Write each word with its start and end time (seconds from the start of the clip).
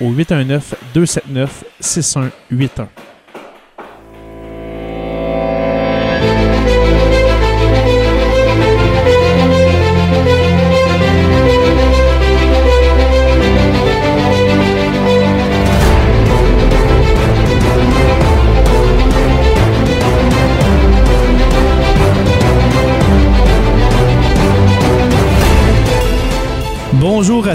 au 0.00 0.10
819 0.10 0.74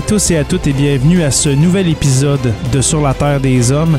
tous 0.08 0.30
et 0.30 0.38
à 0.38 0.44
toutes 0.44 0.68
et 0.68 0.74
bienvenue 0.74 1.24
à 1.24 1.32
ce 1.32 1.50
nouvel 1.50 1.88
épisode 1.88 2.54
de 2.72 2.82
Sur 2.82 3.02
la 3.02 3.16
Terre 3.16 3.40
des 3.40 3.72
Hommes. 3.72 3.98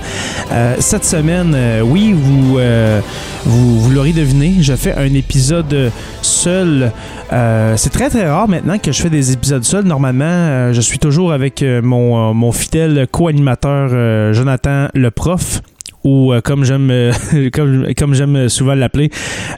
Euh, 0.52 0.76
cette 0.78 1.04
semaine, 1.04 1.52
euh, 1.54 1.80
oui, 1.80 2.12
vous, 2.12 2.58
euh, 2.58 3.00
vous, 3.44 3.80
vous 3.80 3.90
l'aurez 3.90 4.12
deviné, 4.12 4.54
je 4.60 4.74
fais 4.74 4.94
un 4.94 5.12
épisode 5.14 5.90
seul. 6.22 6.92
C'est 7.30 7.90
très 7.90 8.08
très 8.08 8.28
rare 8.28 8.48
maintenant 8.48 8.78
que 8.78 8.92
je 8.92 9.02
fais 9.02 9.10
des 9.10 9.32
épisodes 9.32 9.64
seuls. 9.64 9.84
Normalement, 9.84 10.72
je 10.72 10.80
suis 10.80 10.98
toujours 10.98 11.32
avec 11.32 11.64
mon, 11.82 12.32
mon 12.34 12.52
fidèle 12.52 13.08
co-animateur 13.10 14.32
Jonathan 14.32 14.88
le 14.94 15.10
prof 15.10 15.60
ou 16.04 16.32
comme 16.44 16.64
j'aime 16.64 17.10
comme, 17.52 17.86
comme 17.98 18.14
j'aime 18.14 18.48
souvent 18.48 18.74
l'appeler, 18.74 19.10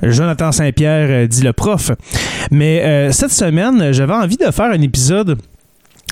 Jonathan 0.03 0.50
Saint-Pierre 0.53 1.28
dit 1.28 1.43
le 1.43 1.53
prof. 1.53 1.91
Mais 2.50 3.12
cette 3.12 3.33
semaine, 3.33 3.93
j'avais 3.93 4.15
envie 4.15 4.39
de 4.39 4.50
faire 4.50 4.71
un 4.71 4.81
épisode 4.81 5.37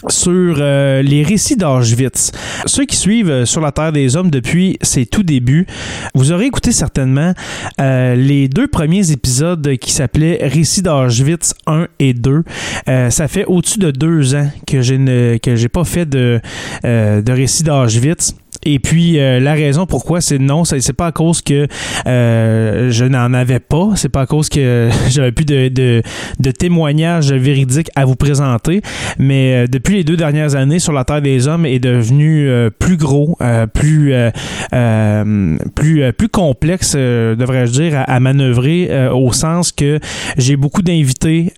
sur 0.09 0.57
euh, 0.59 1.03
les 1.03 1.23
récits 1.23 1.57
d'Auschwitz. 1.57 2.33
Ceux 2.67 2.85
qui 2.85 2.97
suivent 2.97 3.31
euh, 3.31 3.45
sur 3.45 3.61
la 3.61 3.73
Terre 3.73 3.93
des 3.93 4.17
Hommes 4.17 4.31
depuis 4.31 4.79
ses 4.83 5.07
tout 5.07 5.23
débuts, 5.23 5.67
vous 6.15 6.33
aurez 6.33 6.47
écouté 6.47 6.73
certainement 6.73 7.33
euh, 7.81 8.15
les 8.15 8.49
deux 8.49 8.69
premiers 8.69 9.11
épisodes 9.11 9.77
qui 9.79 9.93
s'appelaient 9.93 10.39
Récits 10.43 10.83
d'Auschwitz 10.83 11.55
1 11.67 11.89
et 11.99 12.13
2. 12.13 12.45
Euh, 12.89 13.11
ça 13.11 13.29
fait 13.29 13.45
au-dessus 13.47 13.79
de 13.79 13.91
deux 13.91 14.35
ans 14.35 14.49
que 14.67 14.77
que 15.39 15.57
j'ai 15.57 15.69
pas 15.69 15.85
fait 15.85 16.07
de, 16.07 16.41
de 16.85 17.33
récits 17.33 17.65
d'Auschwitz. 17.65 18.35
Et 18.67 18.81
puis 18.81 19.21
euh, 19.21 19.39
la 19.39 19.55
raison 19.55 19.87
pourquoi 19.87 20.21
c'est 20.21 20.41
non, 20.41 20.65
c'est 20.65 20.93
pas 20.93 21.07
à 21.07 21.13
cause 21.13 21.41
que 21.41 21.69
euh, 22.09 22.91
je 22.91 23.05
n'en 23.05 23.33
avais 23.33 23.61
pas, 23.61 23.91
c'est 23.95 24.09
pas 24.09 24.23
à 24.23 24.27
cause 24.27 24.49
que 24.49 24.91
j'avais 25.09 25.31
plus 25.31 25.45
de, 25.45 25.69
de, 25.69 26.03
de 26.41 26.51
témoignages 26.51 27.33
véridiques 27.33 27.91
à 27.95 28.05
vous 28.05 28.17
présenter, 28.17 28.83
mais 29.21 29.55
euh, 29.55 29.67
depuis 29.69 29.95
les 29.95 30.05
deux 30.05 30.17
dernières 30.17 30.57
années, 30.57 30.81
sur 30.81 30.93
la 30.93 31.05
Terre 31.05 31.23
des 31.23 31.47
Hommes 31.47 31.65
est 31.65 31.79
devenu 31.79 32.49
plus 32.81 32.97
gros, 32.97 33.39
plus 33.73 34.13
plus 35.75 36.13
plus 36.13 36.29
complexe, 36.29 36.97
devrais-je 36.97 37.73
dire, 37.73 38.05
à, 38.07 38.19
manœuvrer 38.19 39.09
au 39.11 39.33
sens 39.33 39.71
que 39.71 40.01
j'ai 40.37 40.57
beaucoup 40.57 40.83
d'invités, 40.83 41.53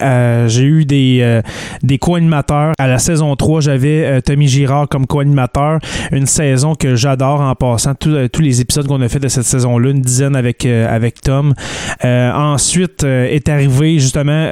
j'ai 0.47 0.65
eu 0.65 0.85
des 0.85 1.41
des 1.83 1.99
co-animateurs. 1.99 2.75
À 2.79 2.87
la 2.87 2.99
saison 2.99 3.35
3, 3.35 3.63
j'avais 3.63 4.21
Tommy 4.23 4.47
Girard 4.47 4.89
comme 4.89 5.07
co-animateur, 5.07 5.79
une 6.13 6.27
saison 6.27 6.75
que 6.75 6.98
j'adore 6.99 7.41
en 7.41 7.55
passant 7.55 7.95
tous 7.95 8.11
euh, 8.11 8.29
tous 8.29 8.43
les 8.43 8.61
épisodes 8.61 8.87
qu'on 8.87 9.01
a 9.01 9.09
fait 9.09 9.21
de 9.21 9.29
cette 9.29 9.45
saison-là, 9.45 9.91
une 9.91 10.03
dizaine 10.03 10.37
avec 10.37 10.67
euh, 10.67 11.11
Tom. 11.23 11.55
Euh, 12.05 12.33
ensuite 12.33 13.05
est 13.05 13.49
arrivé 13.49 13.99
justement 13.99 14.49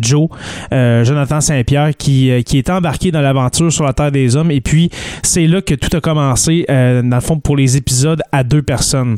Joe, 0.00 0.28
Jonathan 0.70 1.40
Saint-Pierre, 1.40 1.96
qui, 1.96 2.30
qui 2.44 2.58
est 2.58 2.70
embarqué 2.70 3.10
dans 3.10 3.20
l'aventure 3.20 3.72
sur 3.72 3.84
la 3.84 3.92
Terre 3.92 4.12
des 4.12 4.36
Hommes. 4.36 4.50
Et 4.50 4.60
puis, 4.60 4.90
c'est 5.22 5.46
là 5.46 5.62
que 5.62 5.74
tout 5.74 5.96
a 5.96 6.00
commencé, 6.00 6.64
dans 6.68 7.16
le 7.16 7.20
fond, 7.20 7.38
pour 7.38 7.56
les 7.56 7.76
épisodes 7.76 8.20
à 8.32 8.44
deux 8.44 8.62
personnes. 8.62 9.16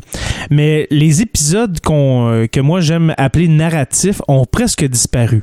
Mais 0.49 0.87
les 0.91 1.21
épisodes 1.21 1.79
que 1.81 2.59
moi 2.59 2.81
j'aime 2.81 3.13
appeler 3.17 3.47
narratifs 3.47 4.21
ont 4.27 4.45
presque 4.45 4.85
disparu. 4.85 5.41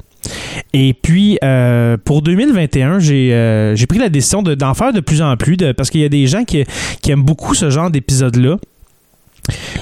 Et 0.73 0.95
puis, 0.95 1.39
euh, 1.45 1.97
pour 2.05 2.23
2021, 2.23 2.99
j'ai 2.99 3.33
euh, 3.33 3.75
j'ai 3.77 3.87
pris 3.87 3.99
la 3.99 4.09
décision 4.09 4.43
de- 4.43 4.55
d'en 4.55 4.75
faire 4.75 4.93
de 4.93 5.01
plus 5.01 5.23
en 5.23 5.37
plus 5.37 5.56
parce 5.77 5.91
qu'il 5.91 6.01
y 6.01 6.05
a 6.05 6.09
des 6.09 6.27
gens 6.27 6.45
qui, 6.45 6.65
qui 7.03 7.11
aiment 7.11 7.23
beaucoup 7.23 7.55
ce 7.55 7.71
genre 7.71 7.91
d'épisodes-là. 7.91 8.56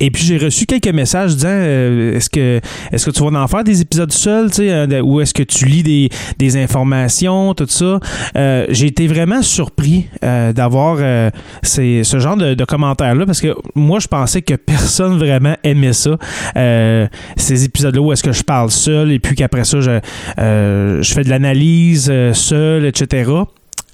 Et 0.01 0.11
puis 0.11 0.25
j'ai 0.25 0.39
reçu 0.39 0.67
quelques 0.67 0.89
messages 0.89 1.35
disant 1.35 1.49
euh, 1.51 2.17
est-ce 2.17 2.31
que 2.31 2.61
est-ce 2.93 3.07
que 3.07 3.11
tu 3.11 3.23
vas 3.23 3.41
en 3.41 3.47
faire 3.49 3.65
des 3.65 3.81
épisodes 3.81 4.13
seuls, 4.13 4.51
tu 4.51 4.57
sais, 4.57 4.71
euh, 4.71 5.01
ou 5.01 5.21
est-ce 5.21 5.35
que 5.35 5.43
tu 5.43 5.67
lis 5.67 5.83
des, 5.83 6.09
des 6.39 6.57
informations, 6.57 7.55
tout 7.55 7.67
ça? 7.69 8.01
Euh, 8.37 8.67
j'ai 8.71 8.87
été 8.87 9.07
vraiment 9.07 9.43
surpris 9.43 10.07
euh, 10.25 10.53
d'avoir 10.53 10.99
euh, 11.01 11.31
ce 11.63 12.19
genre 12.19 12.37
de, 12.37 12.55
de 12.55 12.65
commentaires-là 12.65 13.27
parce 13.27 13.41
que 13.41 13.55
moi 13.75 13.99
je 13.99 14.09
pensais 14.09 14.43
que 14.43 14.55
personne 14.55 15.19
vraiment 15.19 15.57
aimait 15.63 15.93
ça. 15.93 16.17
Ces 17.37 17.65
épisodes-là 17.65 18.01
où 18.01 18.13
est-ce 18.13 18.23
que 18.23 18.33
je 18.33 18.43
parle 18.43 18.71
seul 18.71 19.13
et 19.13 19.19
puis 19.19 19.35
qu'après 19.35 19.65
ça 19.65 19.81
je, 19.81 20.01
je 20.39 21.13
fais 21.15 21.23
de 21.23 21.31
l'analyse 21.31 22.13
seul, 22.33 22.85
etc. 22.87 23.31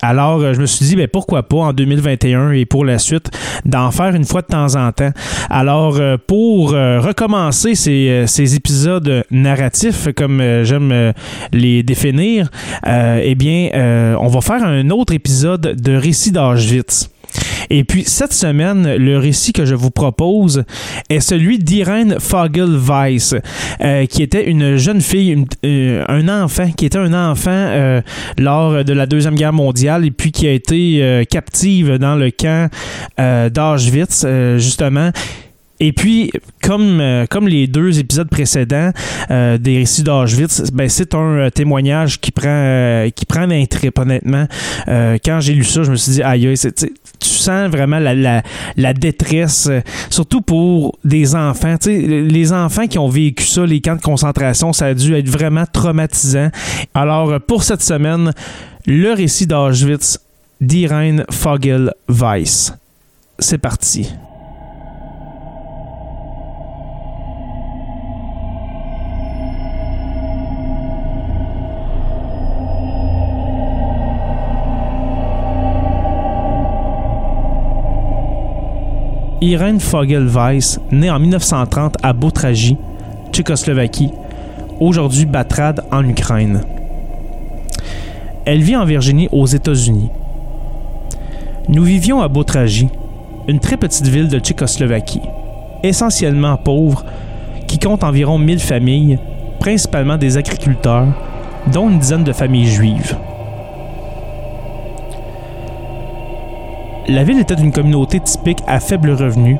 Alors, 0.05 0.41
euh, 0.41 0.53
je 0.53 0.61
me 0.61 0.67
suis 0.67 0.85
dit, 0.85 0.97
ben, 0.97 1.07
pourquoi 1.07 1.45
pas 1.45 1.59
en 1.59 1.73
2021 1.73 2.51
et 2.51 2.67
pour 2.67 2.85
la 2.85 2.99
suite, 2.99 3.31
d'en 3.65 3.93
faire 3.93 4.17
une 4.17 4.25
fois 4.25 4.43
de 4.43 4.49
temps 4.49 4.75
en 4.75 4.91
temps. 4.91 5.13
Alors, 5.49 5.97
euh, 5.99 6.17
pour 6.27 6.75
euh, 6.75 6.99
recommencer 6.99 7.77
ces, 7.77 8.55
épisodes 8.57 9.25
narratifs, 9.31 10.09
comme 10.17 10.43
j'aime 10.65 11.13
les 11.53 11.85
définir, 11.85 12.51
eh 12.85 13.35
bien, 13.37 13.71
on 14.19 14.27
va 14.27 14.41
faire 14.41 14.65
un 14.65 14.91
autre 14.91 15.13
épisode 15.13 15.81
de 15.81 15.95
Récit 15.95 16.33
d'Auschwitz. 16.33 17.12
Et 17.71 17.85
puis, 17.85 18.05
cette 18.05 18.33
semaine, 18.33 18.97
le 18.97 19.19
récit 19.19 19.53
que 19.53 19.65
je 19.65 19.75
vous 19.75 19.91
propose 19.91 20.65
est 21.09 21.21
celui 21.21 21.59
d'Irène 21.59 22.17
Fogel-Weiss, 22.19 23.35
euh, 23.81 24.07
qui 24.07 24.23
était 24.23 24.49
une 24.49 24.77
jeune 24.77 25.01
fille, 25.01 25.45
euh, 25.65 26.05
un 26.09 26.29
enfant, 26.29 26.71
qui 26.71 26.87
était 26.87 26.99
un 26.99 27.15
enfant 27.15 27.51
euh, 27.51 28.01
lors 28.39 28.85
de 28.85 28.93
la 28.93 29.07
Deuxième 29.07 29.35
Guerre 29.35 29.53
mondiale 29.53 30.05
et 30.05 30.11
puis 30.11 30.33
qui 30.33 30.47
a 30.47 30.53
été 30.53 31.25
captive 31.31 31.99
dans 31.99 32.15
le 32.15 32.31
camp 32.31 32.69
d'Auschwitz, 33.19 34.27
justement. 34.57 35.11
Et 35.85 35.93
puis, 35.93 36.31
comme, 36.63 37.01
euh, 37.01 37.27
comme 37.29 37.49
les 37.49 37.67
deux 37.67 37.99
épisodes 37.99 38.29
précédents 38.29 38.93
euh, 39.33 39.59
des 39.59 39.79
récits 39.79 40.05
d'Auschwitz, 40.05 40.71
ben, 40.73 40.89
c'est 40.89 41.13
un 41.17 41.19
euh, 41.19 41.51
témoignage 41.51 42.21
qui 42.21 42.31
prend, 42.31 43.09
qui 43.13 43.27
prend 43.27 43.43
honnêtement. 43.43 44.47
Quand 44.87 45.41
j'ai 45.41 45.55
lu 45.55 45.65
ça, 45.65 45.83
je 45.83 45.91
me 45.91 45.97
suis 45.97 46.13
dit, 46.13 46.23
aïe, 46.23 46.55
tu 47.19 47.29
sens 47.29 47.69
vraiment 47.69 47.99
la, 47.99 48.43
la, 48.77 48.93
détresse, 48.93 49.69
surtout 50.09 50.41
pour 50.41 50.97
des 51.05 51.35
enfants. 51.35 51.75
Les 51.85 52.53
enfants 52.53 52.87
qui 52.87 53.01
ont 53.01 53.09
vécu 53.09 53.43
ça, 53.43 53.67
les 53.67 53.81
camps 53.81 53.97
de 53.97 54.01
concentration, 54.01 54.73
ça 54.73 54.87
a 54.87 54.95
dû 54.95 55.17
être 55.17 55.29
vraiment 55.29 55.65
traumatisant. 55.67 56.51
Alors, 56.95 57.41
pour 57.41 57.65
cette 57.65 57.83
semaine, 57.83 58.33
le 58.87 59.15
récit 59.15 59.49
d'Auschwitz 59.49 60.21
d'Irene 60.61 61.25
Fogel-Weiss. 61.29 62.73
C'est 63.41 63.59
parti. 63.59 64.13
Irene 79.43 79.81
Fogel-Weiss, 79.81 80.79
née 80.93 81.11
en 81.11 81.19
1930 81.19 81.97
à 82.05 82.13
Botraji, 82.13 82.77
Tchécoslovaquie, 83.33 84.13
aujourd'hui 84.79 85.27
Batrad 85.27 85.85
en 85.91 86.09
Ukraine. 86.09 86.61
Elle 88.45 88.63
vit 88.63 88.77
en 88.77 88.85
Virginie 88.85 89.29
aux 89.33 89.47
États-Unis. 89.47 90.11
Nous 91.69 91.83
vivions 91.83 92.21
à 92.21 92.29
Botraji, 92.29 92.89
une 93.49 93.59
très 93.59 93.77
petite 93.77 94.07
ville 94.07 94.29
de 94.29 94.39
Tchécoslovaquie, 94.39 95.23
essentiellement 95.83 96.57
pauvre, 96.57 97.05
qui 97.67 97.81
compte 97.81 98.05
environ 98.05 98.39
1000 98.39 98.61
familles, 98.61 99.19
principalement 99.59 100.19
des 100.19 100.37
agriculteurs, 100.37 101.09
dont 101.73 101.91
une 101.91 101.99
dizaine 101.99 102.23
de 102.23 102.33
familles 102.33 102.69
juives. 102.69 103.17
La 107.09 107.25
ville 107.25 107.41
était 107.41 107.55
une 107.55 107.73
communauté 107.73 108.21
typique 108.21 108.63
à 108.69 108.79
faible 108.79 109.11
revenu, 109.11 109.59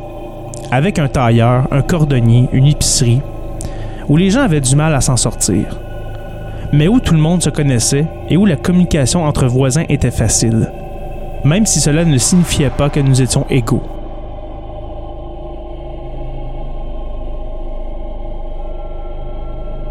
avec 0.71 1.01
un 1.01 1.09
tailleur, 1.09 1.67
un 1.73 1.83
cordonnier, 1.83 2.49
une 2.53 2.67
épicerie, 2.67 3.21
où 4.09 4.17
les 4.17 4.31
gens 4.31 4.43
avaient 4.43 4.61
du 4.61 4.77
mal 4.77 4.95
à 4.95 5.01
s'en 5.01 5.17
sortir, 5.17 5.81
mais 6.73 6.87
où 6.87 7.01
tout 7.01 7.15
le 7.15 7.21
monde 7.21 7.43
se 7.43 7.51
connaissait 7.51 8.07
et 8.29 8.37
où 8.37 8.47
la 8.47 8.55
communication 8.55 9.25
entre 9.25 9.47
voisins 9.47 9.85
était 9.89 10.13
facile, 10.13 10.71
même 11.43 11.67
si 11.67 11.81
cela 11.81 12.05
ne 12.05 12.17
signifiait 12.17 12.71
pas 12.71 12.91
que 12.91 13.01
nous 13.01 13.21
étions 13.21 13.45
égaux. 13.51 13.83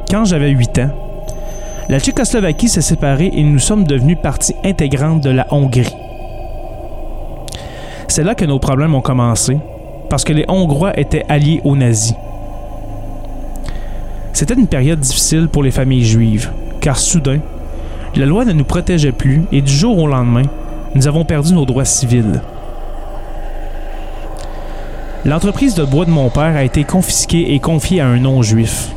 Quand 0.10 0.24
j'avais 0.24 0.52
8 0.52 0.80
ans, 0.80 0.90
la 1.90 2.00
Tchécoslovaquie 2.00 2.70
s'est 2.70 2.82
séparée 2.82 3.30
et 3.34 3.44
nous 3.44 3.60
sommes 3.60 3.84
devenus 3.84 4.18
partie 4.24 4.56
intégrante 4.64 5.22
de 5.22 5.32
la 5.32 5.48
Hongrie. 5.52 5.94
C'est 8.12 8.26
là 8.26 8.36
que 8.36 8.44
nos 8.44 8.60
problèmes 8.60 8.94
ont 8.94 9.00
commencé, 9.00 9.58
parce 10.10 10.26
que 10.26 10.34
les 10.34 10.44
Hongrois 10.50 11.00
étaient 11.00 11.24
alliés 11.30 11.62
aux 11.64 11.78
nazis. 11.78 12.14
C'était 14.34 14.56
une 14.56 14.68
période 14.68 15.00
difficile 15.00 15.48
pour 15.48 15.64
les 15.64 15.72
familles 15.72 16.04
juives, 16.04 16.52
car 16.82 17.00
soudain, 17.00 17.40
la 18.18 18.26
loi 18.26 18.44
ne 18.44 18.52
nous 18.52 18.66
protégeait 18.66 19.14
plus 19.14 19.46
et 19.54 19.62
du 19.62 19.72
jour 19.72 19.98
au 19.98 20.08
lendemain, 20.08 20.44
nous 20.94 21.08
avons 21.08 21.24
perdu 21.24 21.54
nos 21.54 21.64
droits 21.64 21.86
civils. 21.86 22.42
L'entreprise 25.24 25.76
de 25.76 25.86
bois 25.86 26.04
de 26.04 26.12
mon 26.12 26.30
père 26.30 26.58
a 26.58 26.66
été 26.66 26.84
confisquée 26.84 27.54
et 27.54 27.62
confiée 27.62 28.02
à 28.02 28.08
un 28.08 28.20
non-juif. 28.20 28.90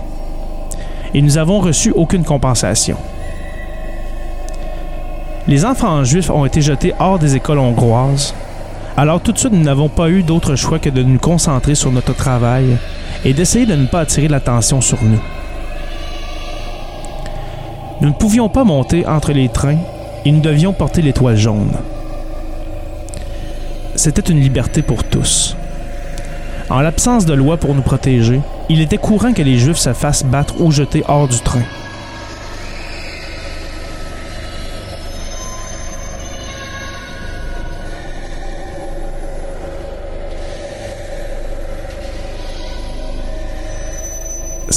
Et 1.15 1.23
nous 1.23 1.35
n'avons 1.35 1.61
reçu 1.61 1.93
aucune 1.93 2.25
compensation. 2.25 2.97
Les 5.47 5.65
enfants 5.65 6.03
juifs 6.03 6.31
ont 6.31 6.47
été 6.47 6.61
jetés 6.63 6.95
hors 6.99 7.21
des 7.21 7.37
écoles 7.37 7.61
hongroises 7.61 8.35
alors 8.97 9.21
tout 9.21 9.33
de 9.33 9.39
suite, 9.39 9.53
nous 9.53 9.63
n'avons 9.63 9.89
pas 9.89 10.09
eu 10.09 10.23
d'autre 10.23 10.55
choix 10.55 10.79
que 10.79 10.89
de 10.89 11.03
nous 11.03 11.19
concentrer 11.19 11.75
sur 11.75 11.91
notre 11.91 12.15
travail 12.15 12.77
et 13.25 13.33
d'essayer 13.33 13.67
de 13.67 13.75
ne 13.75 13.87
pas 13.87 14.01
attirer 14.01 14.29
l'attention 14.29 14.81
sur 14.81 15.03
nous. 15.03 15.21
Nous 18.01 18.09
ne 18.09 18.15
pouvions 18.15 18.49
pas 18.49 18.65
monter 18.65 19.05
entre 19.07 19.33
les 19.33 19.49
trains 19.49 19.79
et 20.25 20.31
nous 20.31 20.41
devions 20.41 20.73
porter 20.73 21.03
l'étoile 21.03 21.37
jaune. 21.37 21.73
C'était 23.97 24.31
une 24.31 24.41
liberté 24.41 24.83
pour 24.83 25.03
tous. 25.03 25.57
En 26.71 26.81
l'absence 26.81 27.27
de 27.27 27.35
loi 27.35 27.57
pour 27.57 27.75
nous 27.75 27.83
protéger, 27.83 28.41
il 28.69 28.81
était 28.81 28.99
courant 28.99 29.33
que 29.33 29.43
les 29.43 29.59
Juifs 29.59 29.77
se 29.77 29.93
fassent 29.93 30.25
battre 30.25 30.61
ou 30.61 30.71
jeter 30.71 31.03
hors 31.09 31.29
du 31.29 31.39
train. 31.41 31.63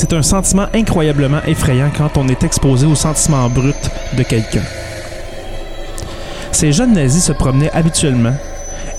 C'est 0.10 0.16
un 0.16 0.22
sentiment 0.22 0.68
incroyablement 0.74 1.42
effrayant 1.46 1.92
quand 1.96 2.16
on 2.16 2.30
est 2.30 2.44
exposé 2.44 2.88
au 2.88 2.96
sentiment 2.96 3.50
brut 3.50 3.76
de 4.16 4.24
quelqu'un. 4.24 4.64
Ces 6.54 6.72
jeunes 6.72 6.94
nazis 6.94 7.26
se 7.26 7.34
promenaient 7.34 7.72
habituellement 7.72 8.36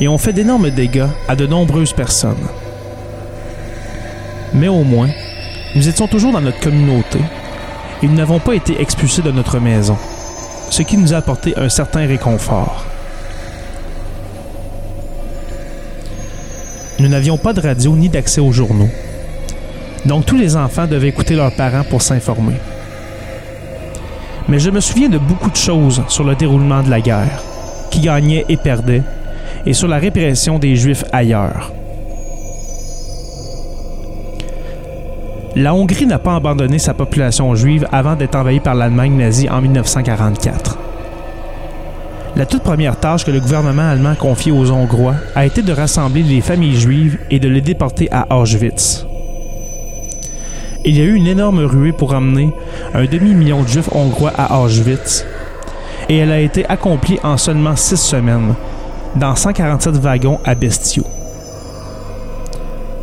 et 0.01 0.09
ont 0.09 0.19
fait 0.19 0.35
d'énormes 0.35 0.69
dégâts 0.69 1.07
à 1.27 1.35
de 1.35 1.47
nombreuses 1.47 1.95
personnes. 1.95 2.47
Mais 4.53 4.69
au 4.69 4.85
moins, 4.85 5.09
nous 5.75 5.89
étions 5.89 6.09
toujours 6.09 6.33
dans 6.33 6.43
notre 6.43 6.61
communauté 6.61 7.21
et 8.03 8.07
nous 8.07 8.15
n'avons 8.15 8.39
pas 8.39 8.55
été 8.55 8.79
expulsés 8.79 9.23
de 9.23 9.31
notre 9.31 9.61
maison, 9.61 9.97
ce 10.69 10.83
qui 10.83 10.99
nous 10.99 11.15
a 11.15 11.19
apporté 11.19 11.55
un 11.57 11.71
certain 11.71 12.07
réconfort. 12.07 12.85
Nous 16.99 17.09
n'avions 17.09 17.39
pas 17.39 17.55
de 17.55 17.63
radio 17.63 17.97
ni 17.97 18.11
d'accès 18.11 18.43
aux 18.43 18.53
journaux. 18.53 18.91
Donc 20.09 20.25
tous 20.25 20.39
les 20.39 20.57
enfants 20.57 20.87
devaient 20.87 21.09
écouter 21.09 21.35
leurs 21.37 21.55
parents 21.55 21.85
pour 21.85 22.01
s'informer. 22.01 22.55
Mais 24.49 24.59
je 24.59 24.71
me 24.71 24.81
souviens 24.81 25.11
de 25.11 25.19
beaucoup 25.19 25.51
de 25.51 25.57
choses 25.57 26.03
sur 26.09 26.25
le 26.25 26.35
déroulement 26.35 26.83
de 26.83 26.89
la 26.89 27.03
guerre, 27.03 27.43
qui 27.91 28.01
gagnait 28.01 28.47
et 28.49 28.57
perdait, 28.57 29.03
et 29.67 29.75
sur 29.75 29.87
la 29.87 29.99
répression 29.99 30.59
des 30.59 30.77
Juifs 30.77 31.05
ailleurs. 31.13 31.73
La 35.57 35.75
Hongrie 35.75 36.07
n'a 36.07 36.19
pas 36.19 36.37
abandonné 36.37 36.79
sa 36.79 36.95
population 36.95 37.55
juive 37.55 37.87
avant 37.93 38.17
d'être 38.17 38.37
envahie 38.37 38.61
par 38.61 38.75
l'Allemagne 38.75 39.15
nazie 39.15 39.51
en 39.51 39.61
1944. 39.61 40.79
La 42.35 42.47
toute 42.47 42.63
première 42.63 42.99
tâche 42.99 43.27
que 43.27 43.31
le 43.31 43.41
gouvernement 43.41 43.91
allemand 43.91 44.11
a 44.11 44.15
confiée 44.15 44.53
aux 44.53 44.71
Hongrois 44.71 45.17
a 45.35 45.45
été 45.45 45.61
de 45.61 45.73
rassembler 45.73 46.23
les 46.23 46.41
familles 46.41 46.79
juives 46.79 47.19
et 47.31 47.41
de 47.41 47.49
les 47.49 47.61
déporter 47.61 48.09
à 48.11 48.39
Auschwitz. 48.39 49.08
Il 50.85 50.97
y 50.97 51.01
a 51.01 51.05
eu 51.05 51.15
une 51.15 51.27
énorme 51.27 51.65
ruée 51.65 51.93
pour 51.93 52.15
emmener 52.15 52.53
un 52.95 53.05
demi-million 53.05 53.63
de 53.63 53.69
juifs 53.69 53.91
hongrois 53.93 54.33
à 54.39 54.61
Auschwitz, 54.61 55.27
et 56.09 56.19
elle 56.19 56.31
a 56.31 56.39
été 56.39 56.65
accomplie 56.67 57.19
en 57.25 57.37
seulement 57.37 57.75
six 57.75 57.97
semaines, 57.97 58.55
dans 59.17 59.35
147 59.35 59.97
wagons 59.97 60.39
à 60.45 60.55
bestiaux. 60.55 61.07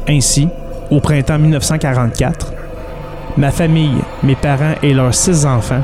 Ainsi, 0.08 0.48
au 0.90 1.02
printemps 1.02 1.38
1944, 1.38 2.54
ma 3.38 3.52
famille, 3.52 3.98
mes 4.24 4.36
parents 4.36 4.76
et 4.82 4.94
leurs 4.94 5.14
six 5.14 5.46
enfants, 5.46 5.84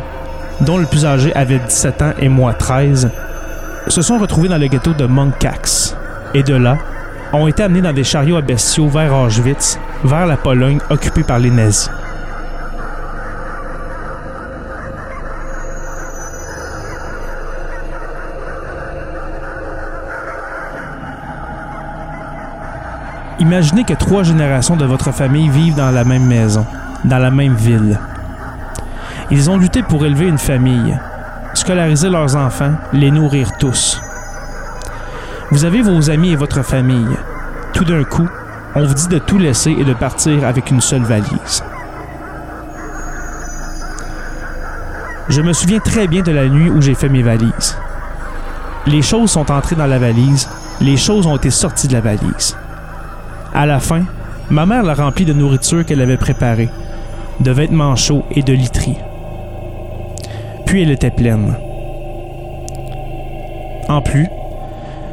dont 0.62 0.78
le 0.78 0.86
plus 0.86 1.06
âgé 1.06 1.34
avait 1.36 1.60
17 1.60 2.02
ans 2.02 2.14
et 2.20 2.30
moi 2.30 2.54
13, 2.54 3.10
se 3.88 4.02
sont 4.02 4.18
retrouvés 4.18 4.48
dans 4.48 4.58
le 4.58 4.68
ghetto 4.68 4.94
de 4.94 5.06
Munkacs, 5.06 5.94
et 6.34 6.44
de 6.44 6.56
là, 6.56 6.78
ont 7.34 7.48
été 7.48 7.64
amenés 7.64 7.82
dans 7.82 7.94
des 7.94 8.06
chariots 8.06 8.38
à 8.38 8.42
bestiaux 8.42 8.88
vers 8.88 9.14
Auschwitz, 9.14 9.78
vers 10.04 10.26
la 10.26 10.38
Pologne 10.38 10.80
occupée 10.90 11.24
par 11.24 11.40
les 11.40 11.52
nazis. 11.52 11.90
Imaginez 23.40 23.84
que 23.84 23.94
trois 23.94 24.24
générations 24.24 24.76
de 24.76 24.86
votre 24.86 25.12
famille 25.12 25.50
vivent 25.50 25.76
dans 25.76 25.90
la 25.90 26.04
même 26.04 26.26
maison, 26.26 26.66
dans 27.04 27.18
la 27.18 27.32
même 27.32 27.56
ville. 27.56 28.00
Ils 29.32 29.50
ont 29.50 29.58
lutté 29.58 29.82
pour 29.82 30.06
élever 30.06 30.28
une 30.28 30.38
famille, 30.38 31.00
scolariser 31.56 32.10
leurs 32.10 32.36
enfants, 32.36 32.74
les 32.94 33.10
nourrir 33.10 33.58
tous. 33.58 34.00
Vous 35.50 35.66
avez 35.66 35.82
vos 35.82 36.10
amis 36.10 36.34
et 36.34 36.36
votre 36.36 36.62
famille. 36.64 37.18
Tout 37.74 37.84
d'un 37.84 38.04
coup, 38.04 38.30
on 38.76 38.86
vous 38.86 38.94
dit 38.94 39.08
de 39.08 39.20
tout 39.20 39.38
laisser 39.38 39.72
et 39.72 39.84
de 39.84 39.94
partir 39.94 40.46
avec 40.46 40.72
une 40.72 40.82
seule 40.82 41.04
valise. 41.04 41.64
Je 45.30 45.42
me 45.42 45.54
souviens 45.54 45.80
très 45.80 46.08
bien 46.08 46.22
de 46.22 46.32
la 46.32 46.48
nuit 46.48 46.70
où 46.70 46.82
j'ai 46.82 46.96
fait 46.96 47.10
mes 47.10 47.22
valises. 47.22 47.78
Les 48.88 49.02
choses 49.02 49.32
sont 49.32 49.52
entrées 49.52 49.76
dans 49.76 49.88
la 49.88 50.00
valise, 50.00 50.50
les 50.80 50.98
choses 50.98 51.28
ont 51.28 51.36
été 51.36 51.50
sorties 51.50 51.88
de 51.88 51.94
la 51.94 52.02
valise. 52.02 52.58
À 53.54 53.66
la 53.66 53.80
fin, 53.80 54.04
ma 54.50 54.66
mère 54.66 54.84
l'a 54.84 54.94
remplie 54.94 55.26
de 55.26 55.34
nourriture 55.34 55.86
qu'elle 55.86 56.02
avait 56.02 56.18
préparée, 56.18 56.70
de 57.40 57.52
vêtements 57.52 57.96
chauds 57.96 58.26
et 58.32 58.42
de 58.42 58.54
literie. 58.54 58.98
Puis 60.66 60.82
elle 60.82 60.92
était 60.92 61.12
pleine. 61.12 61.56
En 63.90 64.02
plus, 64.02 64.28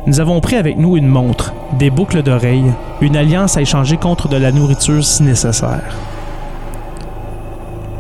nous 0.07 0.21
avons 0.21 0.41
pris 0.41 0.57
avec 0.57 0.79
nous 0.79 0.97
une 0.97 1.09
montre, 1.09 1.53
des 1.79 1.91
boucles 1.91 2.23
d'oreilles, 2.23 2.73
une 3.01 3.17
alliance 3.17 3.57
à 3.57 3.63
échanger 3.63 3.97
contre 3.97 4.29
de 4.29 4.37
la 4.37 4.53
nourriture 4.53 5.05
si 5.05 5.23
nécessaire. 5.23 5.95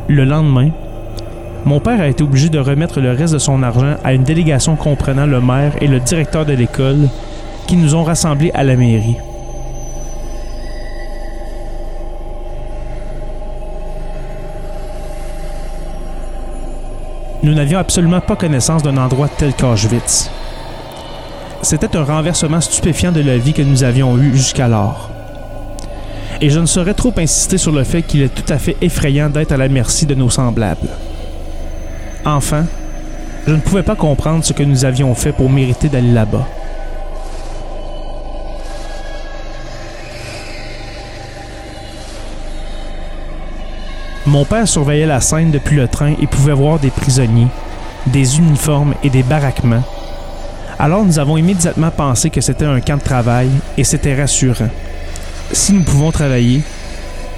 Le 0.09 0.25
lendemain, 0.25 0.71
mon 1.65 1.81
père 1.81 2.01
a 2.01 2.09
été 2.09 2.23
obligé 2.25 2.49
de 2.49 2.59
remettre 2.59 3.01
le 3.01 3.13
reste 3.13 3.35
de 3.35 3.39
son 3.39 3.63
argent 3.63 3.97
à 4.03 4.15
une 4.15 4.25
délégation 4.25 4.75
comprenant 4.75 5.27
le 5.27 5.41
maire 5.41 5.75
et 5.81 5.87
le 5.87 6.01
directeur 6.01 6.47
de 6.47 6.53
l'école 6.53 7.09
qui 7.67 7.77
nous 7.77 7.95
ont 7.95 8.05
rassemblés 8.05 8.51
à 8.55 8.65
la 8.65 8.75
mairie. 8.75 9.17
Nous 17.43 17.55
n'avions 17.55 17.79
absolument 17.79 18.21
pas 18.21 18.35
connaissance 18.35 18.83
d'un 18.83 18.97
endroit 18.97 19.29
tel 19.29 19.55
qu'Auschwitz. 19.55 20.31
C'était 21.63 21.97
un 21.97 22.05
renversement 22.05 22.61
stupéfiant 22.61 23.13
de 23.13 23.21
la 23.21 23.37
vie 23.37 23.53
que 23.53 23.63
nous 23.63 23.83
avions 23.83 24.17
eu 24.17 24.35
jusqu'alors. 24.35 25.11
Et 26.41 26.51
je 26.51 26.61
ne 26.61 26.67
saurais 26.67 26.95
trop 26.95 27.13
insister 27.19 27.59
sur 27.59 27.73
le 27.73 27.83
fait 27.83 28.03
qu'il 28.03 28.23
est 28.23 28.33
tout 28.33 28.53
à 28.53 28.59
fait 28.59 28.77
effrayant 28.81 29.29
d'être 29.29 29.51
à 29.53 29.57
la 29.57 29.69
merci 29.69 30.07
de 30.07 30.15
nos 30.15 30.31
semblables. 30.31 30.89
Enfin, 32.25 32.65
je 33.47 33.55
ne 33.55 33.61
pouvais 33.61 33.83
pas 33.83 33.97
comprendre 33.97 34.45
ce 34.45 34.53
que 34.53 34.63
nous 34.63 34.85
avions 34.85 35.15
fait 35.15 35.33
pour 35.33 35.51
mériter 35.51 35.89
d'aller 35.89 36.13
là-bas. 36.13 36.47
Mon 44.27 44.45
père 44.45 44.69
surveillait 44.69 45.07
la 45.07 45.21
scène 45.21 45.51
depuis 45.51 45.77
le 45.77 45.89
train 45.89 46.15
et 46.21 46.27
pouvait 46.27 46.53
voir 46.53 46.79
des 46.79 46.91
prisonniers, 46.91 47.49
des 48.07 48.39
uniformes 48.39 48.95
et 49.03 49.11
des 49.11 49.23
baraquements. 49.23 49.83
Alors 50.81 51.05
nous 51.05 51.19
avons 51.19 51.37
immédiatement 51.37 51.91
pensé 51.91 52.31
que 52.31 52.41
c'était 52.41 52.65
un 52.65 52.81
camp 52.81 52.99
de 52.99 53.03
travail 53.03 53.51
et 53.77 53.83
c'était 53.83 54.15
rassurant. 54.15 54.69
Si 55.51 55.73
nous 55.73 55.83
pouvons 55.83 56.13
travailler, 56.13 56.63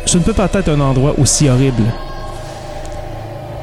ce 0.05 0.19
ne 0.19 0.23
peut 0.23 0.35
pas 0.35 0.49
être 0.53 0.69
un 0.69 0.81
endroit 0.81 1.15
aussi 1.19 1.49
horrible. 1.49 1.85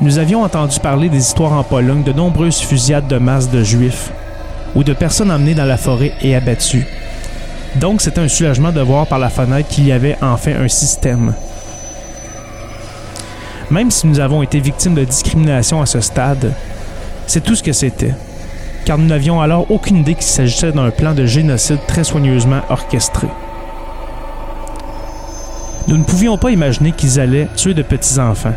Nous 0.02 0.18
avions 0.18 0.44
entendu 0.44 0.80
parler 0.80 1.10
des 1.10 1.20
histoires 1.20 1.54
en 1.54 1.64
Pologne 1.64 2.04
de 2.04 2.14
nombreuses 2.14 2.60
fusillades 2.60 3.08
de 3.08 3.18
masse 3.18 3.50
de 3.50 3.64
juifs 3.64 4.12
ou 4.76 4.84
de 4.84 4.94
personnes 4.94 5.32
emmenées 5.32 5.56
dans 5.56 5.66
la 5.66 5.78
forêt 5.78 6.14
et 6.22 6.36
abattues. 6.36 6.88
Donc 7.76 8.02
c'était 8.02 8.22
un 8.22 8.28
soulagement 8.28 8.72
de 8.72 8.82
voir 8.82 9.06
par 9.06 9.20
la 9.20 9.30
fenêtre 9.30 9.70
qu'il 9.70 9.86
y 9.86 9.92
avait 9.92 10.18
enfin 10.22 10.54
un 10.60 10.68
système. 10.68 11.34
Même 13.70 13.92
si 13.92 14.08
nous 14.08 14.20
avons 14.20 14.42
été 14.42 14.60
victimes 14.60 14.96
de 14.96 15.04
discrimination 15.04 15.82
à 15.82 15.86
ce 15.86 16.00
stade, 16.00 16.54
c'est 17.28 17.44
tout 17.44 17.56
ce 17.56 17.62
que 17.62 17.74
c'était, 17.74 18.14
car 18.88 18.98
nous 18.98 19.08
n'avions 19.08 19.42
alors 19.42 19.70
aucune 19.70 19.98
idée 19.98 20.14
qu'il 20.14 20.24
s'agissait 20.24 20.72
d'un 20.72 20.92
plan 20.92 21.14
de 21.14 21.26
génocide 21.26 21.80
très 21.90 22.06
soigneusement 22.06 22.62
orchestré. 22.70 23.28
Nous 25.90 25.98
ne 25.98 26.06
pouvions 26.06 26.38
pas 26.38 26.52
imaginer 26.52 26.94
qu'ils 26.94 27.20
allaient 27.20 27.50
tuer 27.58 27.74
de 27.74 27.82
petits-enfants, 27.82 28.54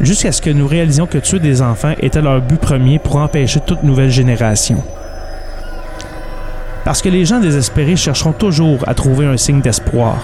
jusqu'à 0.00 0.32
ce 0.32 0.40
que 0.40 0.48
nous 0.48 0.66
réalisions 0.66 1.06
que 1.06 1.18
tuer 1.18 1.38
des 1.38 1.60
enfants 1.60 1.92
était 2.00 2.22
leur 2.22 2.40
but 2.40 2.58
premier 2.58 2.98
pour 2.98 3.16
empêcher 3.16 3.60
toute 3.60 3.82
nouvelle 3.82 4.08
génération. 4.08 4.82
Parce 6.86 7.02
que 7.02 7.10
les 7.10 7.26
gens 7.26 7.38
désespérés 7.38 7.96
chercheront 7.96 8.32
toujours 8.32 8.78
à 8.86 8.94
trouver 8.94 9.26
un 9.26 9.36
signe 9.36 9.60
d'espoir. 9.60 10.16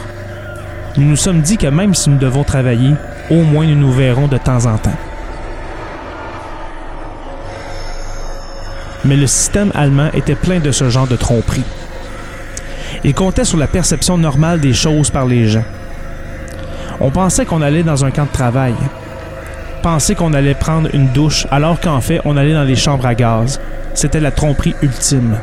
Nous 0.97 1.05
nous 1.05 1.17
sommes 1.17 1.43
dit 1.43 1.59
que 1.59 1.67
même 1.67 1.95
si 1.95 2.09
nous 2.09 2.17
devons 2.17 2.45
travailler, 2.45 2.95
au 3.29 3.43
moins 3.43 3.67
nous 3.67 3.77
nous 3.77 3.93
verrons 3.93 4.27
de 4.27 4.39
temps 4.39 4.65
en 4.65 4.79
temps. 4.79 4.97
Mais 9.09 9.17
le 9.17 9.27
système 9.27 9.73
allemand 9.75 10.11
était 10.13 10.35
plein 10.35 10.61
de 10.61 10.71
ce 10.71 10.91
genre 10.91 11.07
de 11.07 11.17
tromperie. 11.17 11.65
Il 13.05 13.15
comptait 13.15 13.47
sur 13.47 13.57
la 13.57 13.67
perception 13.67 14.19
normale 14.19 14.61
des 14.61 14.75
choses 14.75 15.09
par 15.09 15.25
les 15.25 15.49
gens. 15.49 15.65
On 17.01 17.11
pensait 17.11 17.47
qu'on 17.47 17.63
allait 17.63 17.83
dans 17.83 18.05
un 18.05 18.11
camp 18.11 18.27
de 18.27 18.33
travail. 18.33 18.75
Pensait 19.83 20.15
qu'on 20.15 20.35
allait 20.35 20.53
prendre 20.53 20.91
une 20.93 21.09
douche 21.09 21.47
alors 21.51 21.81
qu'en 21.81 22.03
fait 22.03 22.21
on 22.27 22.37
allait 22.37 22.53
dans 22.53 22.65
les 22.65 22.77
chambres 22.77 23.07
à 23.07 23.15
gaz. 23.15 23.59
C'était 23.95 24.21
la 24.21 24.31
tromperie 24.31 24.75
ultime. 24.83 25.39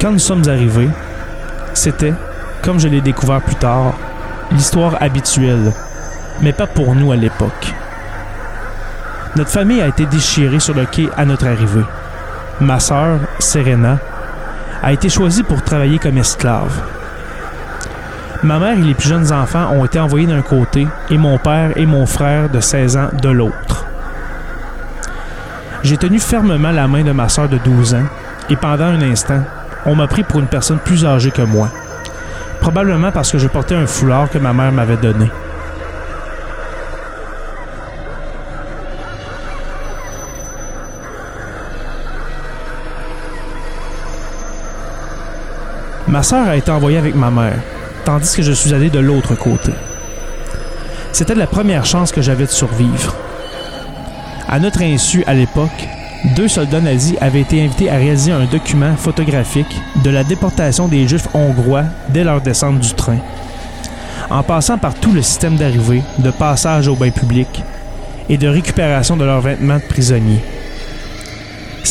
Quand 0.00 0.10
nous 0.10 0.18
sommes 0.18 0.48
arrivés, 0.48 0.88
c'était, 1.74 2.14
comme 2.60 2.80
je 2.80 2.88
l'ai 2.88 3.00
découvert 3.00 3.40
plus 3.40 3.54
tard, 3.54 3.94
l'histoire 4.50 5.00
habituelle, 5.00 5.72
mais 6.40 6.52
pas 6.52 6.66
pour 6.66 6.94
nous 6.94 7.12
à 7.12 7.16
l'époque. 7.16 7.74
Notre 9.36 9.50
famille 9.50 9.80
a 9.80 9.88
été 9.88 10.06
déchirée 10.06 10.60
sur 10.60 10.74
le 10.74 10.86
quai 10.86 11.08
à 11.16 11.24
notre 11.24 11.46
arrivée. 11.46 11.84
Ma 12.60 12.80
sœur, 12.80 13.20
Serena, 13.38 13.98
a 14.82 14.92
été 14.92 15.08
choisie 15.08 15.42
pour 15.42 15.62
travailler 15.62 15.98
comme 15.98 16.18
esclave. 16.18 16.82
Ma 18.42 18.58
mère 18.58 18.78
et 18.78 18.82
les 18.82 18.94
plus 18.94 19.08
jeunes 19.08 19.32
enfants 19.32 19.70
ont 19.72 19.84
été 19.84 19.98
envoyés 19.98 20.26
d'un 20.26 20.42
côté 20.42 20.86
et 21.10 21.18
mon 21.18 21.38
père 21.38 21.72
et 21.76 21.86
mon 21.86 22.06
frère 22.06 22.48
de 22.48 22.60
16 22.60 22.96
ans 22.96 23.08
de 23.20 23.28
l'autre. 23.28 23.84
J'ai 25.82 25.96
tenu 25.96 26.18
fermement 26.18 26.70
la 26.70 26.88
main 26.88 27.02
de 27.02 27.12
ma 27.12 27.28
sœur 27.28 27.48
de 27.48 27.58
12 27.58 27.94
ans 27.94 28.06
et 28.50 28.56
pendant 28.56 28.84
un 28.84 29.02
instant, 29.02 29.42
on 29.86 29.94
m'a 29.94 30.06
pris 30.06 30.22
pour 30.22 30.40
une 30.40 30.46
personne 30.46 30.78
plus 30.78 31.04
âgée 31.04 31.30
que 31.30 31.42
moi. 31.42 31.68
Probablement 32.60 33.12
parce 33.12 33.30
que 33.30 33.38
je 33.38 33.46
portais 33.46 33.74
un 33.74 33.86
foulard 33.86 34.30
que 34.30 34.38
ma 34.38 34.52
mère 34.52 34.72
m'avait 34.72 34.96
donné. 34.96 35.30
Ma 46.18 46.24
sœur 46.24 46.48
a 46.48 46.56
été 46.56 46.68
envoyée 46.72 46.98
avec 46.98 47.14
ma 47.14 47.30
mère, 47.30 47.60
tandis 48.04 48.34
que 48.34 48.42
je 48.42 48.50
suis 48.50 48.74
allé 48.74 48.90
de 48.90 48.98
l'autre 48.98 49.36
côté. 49.36 49.70
C'était 51.12 51.36
la 51.36 51.46
première 51.46 51.86
chance 51.86 52.10
que 52.10 52.22
j'avais 52.22 52.46
de 52.46 52.50
survivre. 52.50 53.14
À 54.48 54.58
notre 54.58 54.82
insu 54.82 55.22
à 55.28 55.34
l'époque, 55.34 55.88
deux 56.34 56.48
soldats 56.48 56.80
nazis 56.80 57.16
avaient 57.20 57.42
été 57.42 57.62
invités 57.62 57.88
à 57.88 57.98
réaliser 57.98 58.32
un 58.32 58.46
document 58.46 58.96
photographique 58.96 59.80
de 60.02 60.10
la 60.10 60.24
déportation 60.24 60.88
des 60.88 61.06
Juifs 61.06 61.28
hongrois 61.34 61.84
dès 62.08 62.24
leur 62.24 62.40
descente 62.40 62.80
du 62.80 62.94
train. 62.94 63.18
En 64.28 64.42
passant 64.42 64.76
par 64.76 64.94
tout 64.94 65.12
le 65.12 65.22
système 65.22 65.54
d'arrivée, 65.54 66.02
de 66.18 66.32
passage 66.32 66.88
au 66.88 66.96
bain 66.96 67.10
public 67.10 67.62
et 68.28 68.38
de 68.38 68.48
récupération 68.48 69.16
de 69.16 69.24
leurs 69.24 69.42
vêtements 69.42 69.76
de 69.76 69.82
prisonniers. 69.88 70.42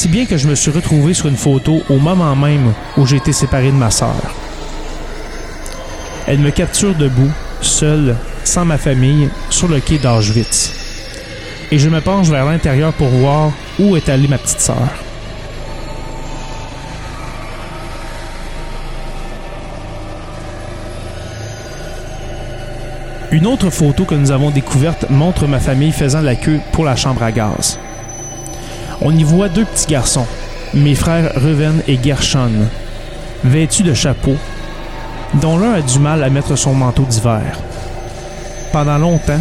Bien 0.08 0.26
que 0.26 0.38
je 0.38 0.48
me 0.48 0.56
suis 0.56 0.72
retrouvé 0.72 1.14
sur 1.14 1.28
une 1.28 1.36
photo 1.36 1.82
au 1.90 1.98
moment 1.98 2.34
même 2.34 2.74
où 2.96 3.06
j'ai 3.06 3.18
été 3.18 3.34
séparé 3.34 3.68
de 3.68 3.76
ma 3.76 3.92
sœur. 3.92 4.16
Elle 6.26 6.40
me 6.40 6.50
capture 6.50 6.96
debout, 6.96 7.32
seule, 7.60 8.16
sans 8.46 8.64
ma 8.64 8.78
famille, 8.78 9.30
sur 9.50 9.68
le 9.68 9.82
quai 9.82 9.98
d'Auschwitz. 9.98 10.74
Et 11.72 11.78
je 11.78 11.90
me 11.90 12.00
penche 12.00 12.30
vers 12.30 12.46
l'intérieur 12.46 12.94
pour 12.94 13.10
voir 13.10 13.52
où 13.80 13.98
est 13.98 14.08
allée 14.08 14.30
ma 14.30 14.38
petite 14.38 14.62
sœur. 14.62 14.78
Une 23.32 23.46
autre 23.46 23.70
photo 23.70 24.06
que 24.06 24.16
nous 24.16 24.32
avons 24.32 24.52
découverte 24.52 25.10
montre 25.10 25.48
ma 25.48 25.60
famille 25.60 25.92
faisant 25.92 26.22
la 26.22 26.36
queue 26.36 26.62
pour 26.72 26.86
la 26.86 26.96
chambre 26.96 27.24
à 27.24 27.34
gaz. 27.34 27.78
On 29.02 29.16
y 29.16 29.24
voit 29.24 29.50
deux 29.50 29.66
petits 29.66 29.86
garçons, 29.88 30.26
mes 30.74 30.96
frères 30.96 31.32
Reuven 31.36 31.82
et 31.88 32.00
Gershon, 32.02 32.68
vêtus 33.44 33.84
de 33.84 33.94
chapeaux, 33.94 34.38
dont 35.36 35.58
l'un 35.58 35.74
a 35.74 35.82
du 35.82 36.00
mal 36.00 36.24
à 36.24 36.30
mettre 36.30 36.56
son 36.56 36.74
manteau 36.74 37.04
d'hiver. 37.04 37.60
Pendant 38.72 38.98
longtemps, 38.98 39.40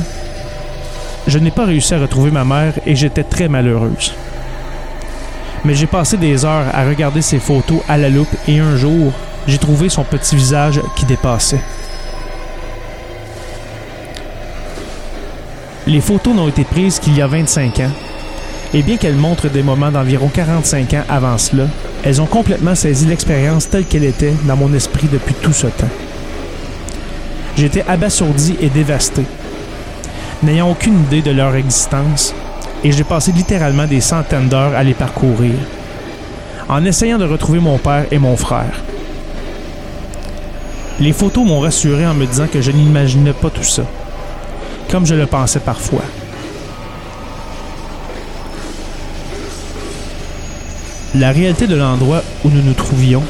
je 1.26 1.38
n'ai 1.38 1.50
pas 1.50 1.64
réussi 1.64 1.94
à 1.94 1.98
retrouver 1.98 2.30
ma 2.30 2.44
mère 2.44 2.74
et 2.84 2.94
j'étais 2.94 3.24
très 3.24 3.48
malheureuse. 3.48 4.14
Mais 5.64 5.74
j'ai 5.74 5.86
passé 5.86 6.18
des 6.18 6.44
heures 6.44 6.66
à 6.72 6.84
regarder 6.84 7.22
ses 7.22 7.38
photos 7.38 7.80
à 7.88 7.96
la 7.96 8.10
loupe 8.10 8.34
et 8.46 8.60
un 8.60 8.76
jour, 8.76 9.12
j'ai 9.46 9.58
trouvé 9.58 9.88
son 9.88 10.04
petit 10.04 10.36
visage 10.36 10.80
qui 10.96 11.06
dépassait. 11.06 11.60
Les 15.86 16.00
photos 16.00 16.34
n'ont 16.34 16.48
été 16.48 16.64
prises 16.64 16.98
qu'il 16.98 17.16
y 17.16 17.22
a 17.22 17.26
25 17.26 17.80
ans, 17.80 17.90
et 18.76 18.82
bien 18.82 18.98
qu'elles 18.98 19.16
montrent 19.16 19.48
des 19.48 19.62
moments 19.62 19.90
d'environ 19.90 20.28
45 20.28 20.92
ans 20.92 21.04
avant 21.08 21.38
cela, 21.38 21.64
elles 22.04 22.20
ont 22.20 22.26
complètement 22.26 22.74
saisi 22.74 23.06
l'expérience 23.06 23.70
telle 23.70 23.86
qu'elle 23.86 24.04
était 24.04 24.34
dans 24.44 24.54
mon 24.54 24.74
esprit 24.74 25.08
depuis 25.10 25.32
tout 25.32 25.54
ce 25.54 25.66
temps. 25.66 25.88
J'étais 27.56 27.86
abasourdi 27.88 28.54
et 28.60 28.68
dévasté, 28.68 29.22
n'ayant 30.42 30.70
aucune 30.70 31.00
idée 31.04 31.22
de 31.22 31.30
leur 31.30 31.54
existence, 31.54 32.34
et 32.84 32.92
j'ai 32.92 33.02
passé 33.02 33.32
littéralement 33.32 33.86
des 33.86 34.02
centaines 34.02 34.50
d'heures 34.50 34.74
à 34.76 34.84
les 34.84 34.92
parcourir, 34.92 35.54
en 36.68 36.84
essayant 36.84 37.16
de 37.16 37.24
retrouver 37.24 37.60
mon 37.60 37.78
père 37.78 38.04
et 38.10 38.18
mon 38.18 38.36
frère. 38.36 38.82
Les 41.00 41.14
photos 41.14 41.46
m'ont 41.46 41.60
rassuré 41.60 42.06
en 42.06 42.12
me 42.12 42.26
disant 42.26 42.46
que 42.46 42.60
je 42.60 42.72
n'imaginais 42.72 43.32
pas 43.32 43.48
tout 43.48 43.62
ça, 43.62 43.84
comme 44.90 45.06
je 45.06 45.14
le 45.14 45.24
pensais 45.24 45.60
parfois. 45.60 46.02
La 51.18 51.32
réalité 51.32 51.66
de 51.66 51.76
l'endroit 51.76 52.22
où 52.44 52.50
nous 52.50 52.60
nous 52.60 52.74
trouvions 52.74 53.22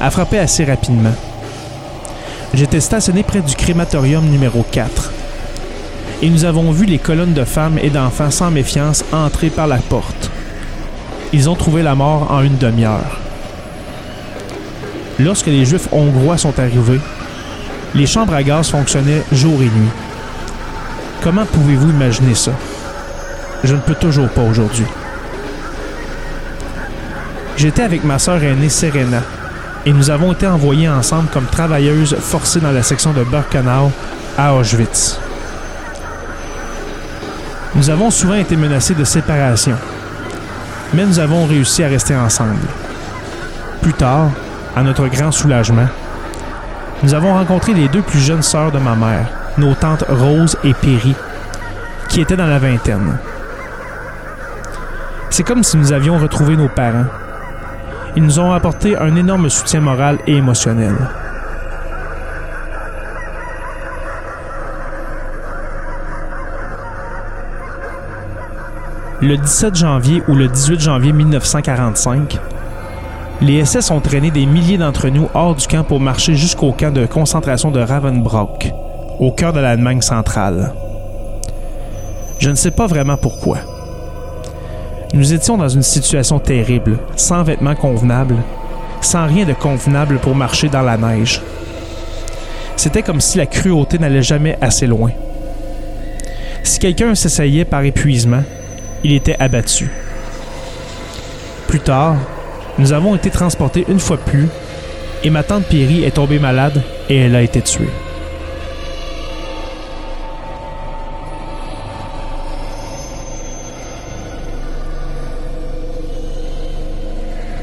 a 0.00 0.10
frappé 0.10 0.38
assez 0.38 0.64
rapidement. 0.64 1.12
J'étais 2.54 2.80
stationné 2.80 3.22
près 3.22 3.42
du 3.42 3.54
crématorium 3.54 4.24
numéro 4.24 4.64
4 4.70 5.12
et 6.22 6.30
nous 6.30 6.46
avons 6.46 6.70
vu 6.72 6.86
les 6.86 6.98
colonnes 6.98 7.34
de 7.34 7.44
femmes 7.44 7.78
et 7.82 7.90
d'enfants 7.90 8.30
sans 8.30 8.50
méfiance 8.50 9.04
entrer 9.12 9.50
par 9.50 9.66
la 9.66 9.76
porte. 9.76 10.30
Ils 11.34 11.50
ont 11.50 11.56
trouvé 11.56 11.82
la 11.82 11.94
mort 11.94 12.30
en 12.30 12.40
une 12.40 12.56
demi-heure. 12.56 13.20
Lorsque 15.18 15.48
les 15.48 15.66
Juifs 15.66 15.88
hongrois 15.92 16.38
sont 16.38 16.58
arrivés, 16.58 17.00
les 17.94 18.06
chambres 18.06 18.34
à 18.34 18.42
gaz 18.42 18.70
fonctionnaient 18.70 19.24
jour 19.30 19.60
et 19.60 19.64
nuit. 19.64 19.92
Comment 21.22 21.44
pouvez-vous 21.44 21.90
imaginer 21.90 22.34
ça? 22.34 22.52
Je 23.62 23.74
ne 23.74 23.80
peux 23.80 23.94
toujours 23.94 24.30
pas 24.30 24.42
aujourd'hui. 24.42 24.86
J'étais 27.60 27.82
avec 27.82 28.04
ma 28.04 28.18
sœur 28.18 28.42
aînée 28.42 28.70
Serena 28.70 29.20
et 29.84 29.92
nous 29.92 30.08
avons 30.08 30.32
été 30.32 30.46
envoyés 30.46 30.88
ensemble 30.88 31.28
comme 31.28 31.44
travailleuses 31.44 32.16
forcées 32.18 32.58
dans 32.58 32.70
la 32.70 32.82
section 32.82 33.12
de 33.12 33.22
Birkenau 33.22 33.92
à 34.38 34.54
Auschwitz. 34.54 35.20
Nous 37.74 37.90
avons 37.90 38.10
souvent 38.10 38.36
été 38.36 38.56
menacés 38.56 38.94
de 38.94 39.04
séparation, 39.04 39.76
mais 40.94 41.04
nous 41.04 41.18
avons 41.18 41.44
réussi 41.44 41.84
à 41.84 41.88
rester 41.88 42.16
ensemble. 42.16 42.66
Plus 43.82 43.92
tard, 43.92 44.30
à 44.74 44.82
notre 44.82 45.08
grand 45.08 45.30
soulagement, 45.30 45.88
nous 47.02 47.12
avons 47.12 47.34
rencontré 47.34 47.74
les 47.74 47.88
deux 47.88 48.00
plus 48.00 48.20
jeunes 48.20 48.42
sœurs 48.42 48.72
de 48.72 48.78
ma 48.78 48.94
mère, 48.94 49.26
nos 49.58 49.74
tantes 49.74 50.06
Rose 50.08 50.56
et 50.64 50.72
Perry, 50.72 51.14
qui 52.08 52.22
étaient 52.22 52.38
dans 52.38 52.46
la 52.46 52.58
vingtaine. 52.58 53.18
C'est 55.28 55.44
comme 55.44 55.62
si 55.62 55.76
nous 55.76 55.92
avions 55.92 56.16
retrouvé 56.16 56.56
nos 56.56 56.70
parents. 56.70 57.04
Ils 58.16 58.24
nous 58.24 58.40
ont 58.40 58.52
apporté 58.52 58.96
un 58.96 59.14
énorme 59.14 59.48
soutien 59.48 59.80
moral 59.80 60.18
et 60.26 60.36
émotionnel. 60.36 60.96
Le 69.22 69.36
17 69.36 69.74
janvier 69.76 70.22
ou 70.28 70.34
le 70.34 70.48
18 70.48 70.80
janvier 70.80 71.12
1945, 71.12 72.38
les 73.42 73.64
SS 73.64 73.90
ont 73.90 74.00
traîné 74.00 74.30
des 74.30 74.46
milliers 74.46 74.78
d'entre 74.78 75.08
nous 75.08 75.28
hors 75.34 75.54
du 75.54 75.66
camp 75.66 75.84
pour 75.84 76.00
marcher 76.00 76.34
jusqu'au 76.34 76.72
camp 76.72 76.92
de 76.92 77.06
concentration 77.06 77.70
de 77.70 77.80
Ravensbrück, 77.80 78.72
au 79.18 79.30
cœur 79.30 79.52
de 79.52 79.60
l'Allemagne 79.60 80.00
centrale. 80.00 80.72
Je 82.38 82.50
ne 82.50 82.54
sais 82.54 82.70
pas 82.70 82.86
vraiment 82.86 83.18
pourquoi. 83.18 83.58
Nous 85.12 85.34
étions 85.34 85.56
dans 85.56 85.68
une 85.68 85.82
situation 85.82 86.38
terrible, 86.38 86.98
sans 87.16 87.42
vêtements 87.42 87.74
convenables, 87.74 88.36
sans 89.00 89.26
rien 89.26 89.44
de 89.44 89.52
convenable 89.52 90.18
pour 90.18 90.36
marcher 90.36 90.68
dans 90.68 90.82
la 90.82 90.96
neige. 90.96 91.42
C'était 92.76 93.02
comme 93.02 93.20
si 93.20 93.36
la 93.36 93.46
cruauté 93.46 93.98
n'allait 93.98 94.22
jamais 94.22 94.56
assez 94.60 94.86
loin. 94.86 95.10
Si 96.62 96.78
quelqu'un 96.78 97.16
s'essayait 97.16 97.64
par 97.64 97.82
épuisement, 97.82 98.44
il 99.02 99.12
était 99.12 99.36
abattu. 99.40 99.90
Plus 101.66 101.80
tard, 101.80 102.16
nous 102.78 102.92
avons 102.92 103.16
été 103.16 103.30
transportés 103.30 103.84
une 103.88 104.00
fois 104.00 104.16
plus 104.16 104.48
et 105.24 105.30
ma 105.30 105.42
tante 105.42 105.64
Pierry 105.64 106.04
est 106.04 106.12
tombée 106.12 106.38
malade 106.38 106.82
et 107.08 107.16
elle 107.16 107.34
a 107.34 107.42
été 107.42 107.60
tuée. 107.60 107.90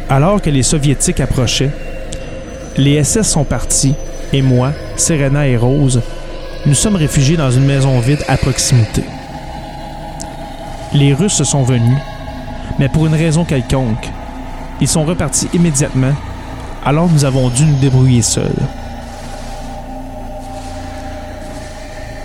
Alors 0.10 0.42
que 0.42 0.50
les 0.50 0.64
Soviétiques 0.64 1.20
approchaient, 1.20 1.72
les 2.78 3.04
SS 3.04 3.28
sont 3.28 3.44
partis 3.44 3.94
et 4.32 4.42
moi, 4.42 4.72
Serena 4.96 5.48
et 5.48 5.58
Rose, 5.58 6.02
nous 6.66 6.74
sommes 6.74 6.96
réfugiés 6.96 7.38
dans 7.38 7.52
une 7.52 7.66
maison 7.66 8.00
vide 8.00 8.24
à 8.28 8.38
proximité. 8.38 9.04
Les 10.94 11.14
Russes 11.14 11.44
sont 11.44 11.64
venus, 11.64 11.98
mais 12.80 12.88
pour 12.88 13.06
une 13.06 13.16
raison 13.16 13.44
quelconque. 13.44 14.10
Ils 14.80 14.88
sont 14.88 15.04
repartis 15.04 15.50
immédiatement, 15.54 16.14
alors 16.86 17.10
nous 17.10 17.26
avons 17.26 17.50
dû 17.50 17.66
nous 17.66 17.80
débrouiller 17.80 18.22
seuls. 18.22 18.56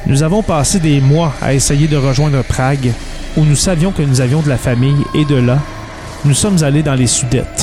Nous 0.06 0.22
avons 0.22 0.42
passé 0.42 0.78
des 0.78 1.00
mois 1.00 1.32
à 1.40 1.54
essayer 1.54 1.88
de 1.88 1.96
rejoindre 1.96 2.42
Prague, 2.42 2.92
où 3.36 3.44
nous 3.44 3.56
savions 3.56 3.92
que 3.92 4.02
nous 4.02 4.20
avions 4.20 4.40
de 4.40 4.48
la 4.48 4.58
famille, 4.58 5.04
et 5.14 5.24
de 5.24 5.36
là, 5.36 5.58
nous 6.24 6.34
sommes 6.34 6.62
allés 6.62 6.82
dans 6.82 6.94
les 6.94 7.06
Sudètes. 7.06 7.61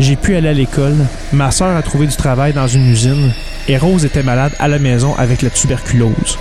J'ai 0.00 0.16
pu 0.16 0.34
aller 0.34 0.48
à 0.48 0.54
l'école, 0.54 0.96
ma 1.30 1.50
sœur 1.50 1.76
a 1.76 1.82
trouvé 1.82 2.06
du 2.06 2.16
travail 2.16 2.54
dans 2.54 2.66
une 2.66 2.88
usine, 2.88 3.34
et 3.68 3.76
Rose 3.76 4.06
était 4.06 4.22
malade 4.22 4.52
à 4.58 4.66
la 4.66 4.78
maison 4.78 5.14
avec 5.18 5.42
la 5.42 5.50
tuberculose. 5.50 6.38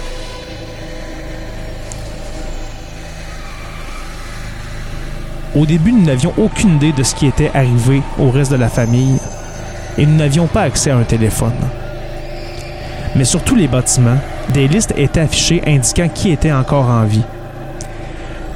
Au 5.54 5.66
début, 5.66 5.92
nous 5.92 6.06
n'avions 6.06 6.34
aucune 6.38 6.78
idée 6.78 6.94
de 6.94 7.04
ce 7.04 7.14
qui 7.14 7.28
était 7.28 7.52
arrivé 7.54 8.02
au 8.18 8.32
reste 8.32 8.52
de 8.52 8.56
la 8.56 8.70
famille 8.70 9.20
et 9.98 10.06
nous 10.06 10.16
n'avions 10.16 10.48
pas 10.48 10.62
accès 10.62 10.92
à 10.92 10.96
un 10.96 11.04
téléphone. 11.04 11.52
Mais 13.14 13.26
sur 13.26 13.44
tous 13.44 13.56
les 13.56 13.68
bâtiments, 13.68 14.20
des 14.54 14.70
listes 14.70 14.94
étaient 14.96 15.20
affichées 15.20 15.62
indiquant 15.68 16.08
qui 16.08 16.32
était 16.32 16.54
encore 16.54 16.88
en 16.88 17.04
vie. 17.04 17.26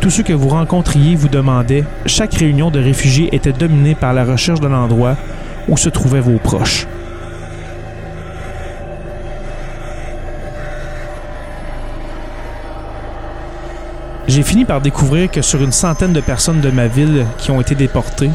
Tous 0.03 0.09
ceux 0.09 0.23
que 0.23 0.33
vous 0.33 0.49
rencontriez 0.49 1.15
vous 1.15 1.29
demandaient, 1.29 1.85
chaque 2.05 2.33
réunion 2.33 2.69
de 2.69 2.77
réfugiés 2.77 3.33
était 3.33 3.53
dominée 3.53 3.95
par 3.95 4.13
la 4.13 4.25
recherche 4.25 4.59
de 4.59 4.67
l'endroit 4.67 5.15
où 5.69 5.77
se 5.77 5.87
trouvaient 5.87 6.19
vos 6.19 6.39
proches. 6.39 6.87
J'ai 14.27 14.43
fini 14.43 14.65
par 14.65 14.81
découvrir 14.81 15.31
que 15.31 15.41
sur 15.41 15.63
une 15.63 15.71
centaine 15.71 16.11
de 16.11 16.19
personnes 16.19 16.59
de 16.59 16.69
ma 16.69 16.87
ville 16.87 17.25
qui 17.37 17.51
ont 17.51 17.61
été 17.61 17.73
déportées, 17.73 18.31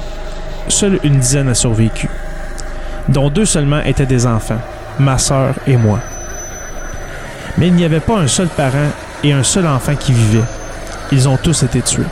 seule 0.69 0.99
une 1.05 1.19
dizaine 1.19 1.51
a 1.51 1.55
survécu, 1.55 2.09
dont 3.11 3.29
deux 3.29 3.45
seulement 3.45 3.83
étaient 3.83 4.07
des 4.07 4.27
enfants, 4.27 4.63
ma 4.99 5.19
sœur 5.19 5.55
et 5.67 5.77
moi. 5.77 6.01
Mais 7.59 7.67
il 7.67 7.75
n'y 7.75 7.85
avait 7.85 8.01
pas 8.01 8.19
un 8.19 8.27
seul 8.27 8.49
parent 8.49 8.89
et 9.23 9.35
un 9.35 9.43
seul 9.43 9.67
enfant 9.67 9.97
qui 9.97 10.15
vivait. 10.15 10.45
Ils 11.11 11.29
ont 11.29 11.37
tous 11.37 11.63
été 11.63 11.81
tués. 11.81 12.05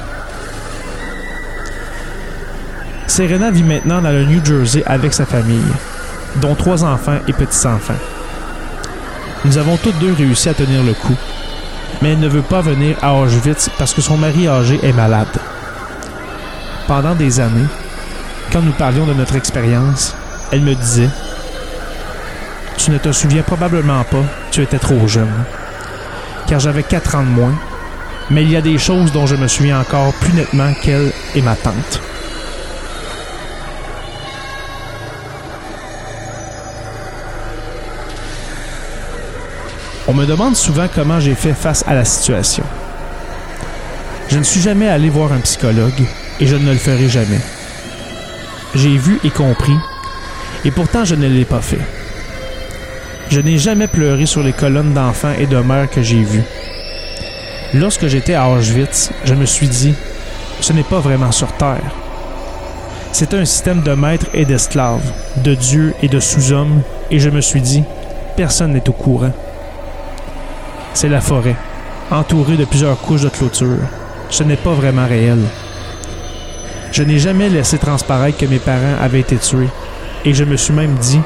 Serena 3.07 3.51
vit 3.51 3.63
maintenant 3.63 4.01
dans 4.01 4.11
le 4.11 4.25
New 4.25 4.45
Jersey 4.45 4.83
avec 4.87 5.13
sa 5.13 5.27
famille, 5.27 5.73
dont 6.37 6.55
trois 6.55 6.85
enfants 6.85 7.19
et 7.29 7.33
petits-enfants. 7.33 7.95
Nous 9.45 9.59
avons 9.59 9.77
toutes 9.77 9.99
deux 9.99 10.13
réussi 10.13 10.49
à 10.49 10.55
tenir 10.55 10.83
le 10.83 10.93
coup, 10.93 11.17
mais 12.03 12.13
elle 12.13 12.21
ne 12.21 12.29
veut 12.29 12.43
pas 12.43 12.63
venir 12.63 12.97
à 13.03 13.15
Auschwitz 13.15 13.71
parce 13.79 13.95
que 13.95 14.01
son 14.01 14.17
mari 14.17 14.49
âgé 14.49 14.81
est 14.83 14.93
malade. 14.93 15.29
Pendant 16.87 17.15
des 17.15 17.41
années, 17.41 17.69
quand 18.53 18.63
nous 18.63 18.73
parlions 18.73 19.07
de 19.07 19.15
notre 19.15 19.37
expérience, 19.37 20.15
elle 20.53 20.63
me 20.63 20.75
disait 20.75 21.11
Tu 22.77 22.91
ne 22.91 22.99
te 22.99 23.13
souviens 23.13 23.43
probablement 23.43 24.05
pas, 24.05 24.25
tu 24.51 24.63
étais 24.63 24.79
trop 24.79 25.07
jeune. 25.07 25.45
Car 26.47 26.61
j'avais 26.61 26.83
quatre 26.83 27.15
ans 27.15 27.25
de 27.25 27.29
moins, 27.29 27.55
mais 28.31 28.43
il 28.43 28.51
y 28.51 28.57
a 28.57 28.61
des 28.61 28.79
choses 28.79 29.13
dont 29.13 29.27
je 29.27 29.37
me 29.37 29.47
souviens 29.47 29.81
encore 29.81 30.13
plus 30.15 30.33
nettement 30.33 30.73
qu'elle 30.83 31.13
et 31.35 31.43
ma 31.43 31.55
tante. 31.55 32.01
On 40.09 40.15
me 40.15 40.25
demande 40.25 40.55
souvent 40.55 40.87
comment 40.93 41.19
j'ai 41.19 41.35
fait 41.35 41.53
face 41.53 41.85
à 41.87 41.95
la 41.95 42.05
situation. 42.05 42.65
Je 44.29 44.39
ne 44.39 44.45
suis 44.45 44.61
jamais 44.61 44.89
allé 44.89 45.09
voir 45.09 45.33
un 45.33 45.41
psychologue 45.41 46.05
et 46.41 46.47
je 46.47 46.57
ne 46.57 46.73
le 46.73 46.79
ferai 46.79 47.09
jamais. 47.09 47.41
J'ai 48.75 48.97
vu 48.97 49.19
et 49.25 49.31
compris, 49.31 49.77
et 50.65 50.71
pourtant 50.71 51.05
je 51.05 51.15
ne 51.15 51.27
l'ai 51.27 51.45
pas 51.45 51.61
fait. 51.61 51.81
Je 53.31 53.41
n'ai 53.41 53.59
jamais 53.59 53.89
pleuré 53.89 54.27
sur 54.27 54.43
les 54.43 54.53
colonnes 54.53 54.95
d'enfants 54.95 55.33
et 55.39 55.47
de 55.47 55.57
mères 55.57 55.91
que 55.91 56.03
j'ai 56.03 56.23
vues. 56.23 56.45
Lorsque 57.75 58.07
j'étais 58.07 58.35
à 58.35 58.49
Auschwitz, 58.49 59.11
je 59.25 59.35
me 59.35 59.47
suis 59.47 59.69
dit, 59.69 59.95
ce 60.61 60.73
n'est 60.73 60.83
pas 60.83 61.01
vraiment 61.01 61.33
sur 61.33 61.53
Terre. 61.53 61.93
C'est 63.13 63.35
un 63.35 63.45
système 63.45 63.83
de 63.83 63.93
maîtres 63.93 64.27
et 64.35 64.45
d'esclaves, 64.45 65.13
de 65.39 65.55
dieux 65.55 65.95
et 66.03 66.09
de 66.09 66.21
sous-hommes, 66.21 66.83
et 67.11 67.19
je 67.19 67.31
me 67.31 67.41
suis 67.41 67.61
dit, 67.61 67.85
personne 68.37 68.73
n'est 68.73 68.89
au 68.89 68.93
courant 68.93 69.33
c'est 70.97 71.11
la 71.11 71.21
forêt, 71.21 71.57
entourée 72.11 72.57
de 72.57 72.65
plusieurs 72.65 72.99
couches 72.99 73.21
de 73.21 73.29
clôture. 73.29 73.77
Ce 74.31 74.43
n'est 74.43 74.57
pas 74.57 74.73
vraiment 74.73 75.07
réel. 75.07 75.39
Je 76.91 77.03
n'ai 77.03 77.19
jamais 77.19 77.51
laissé 77.51 77.77
transparaître 77.77 78.39
que 78.39 78.47
mes 78.47 78.59
parents 78.59 78.97
avaient 78.99 79.21
été 79.21 79.37
tués. 79.37 79.69
Et 80.25 80.33
je 80.33 80.43
me 80.45 80.57
suis 80.57 80.73
même 80.73 80.95
dit, 80.95 81.21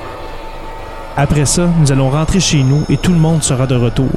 après 1.16 1.46
ça, 1.46 1.68
nous 1.78 1.92
allons 1.92 2.10
rentrer 2.10 2.40
chez 2.40 2.64
nous 2.64 2.84
et 2.88 2.96
tout 2.96 3.12
le 3.12 3.18
monde 3.18 3.44
sera 3.44 3.68
de 3.68 3.76
retour. 3.76 4.10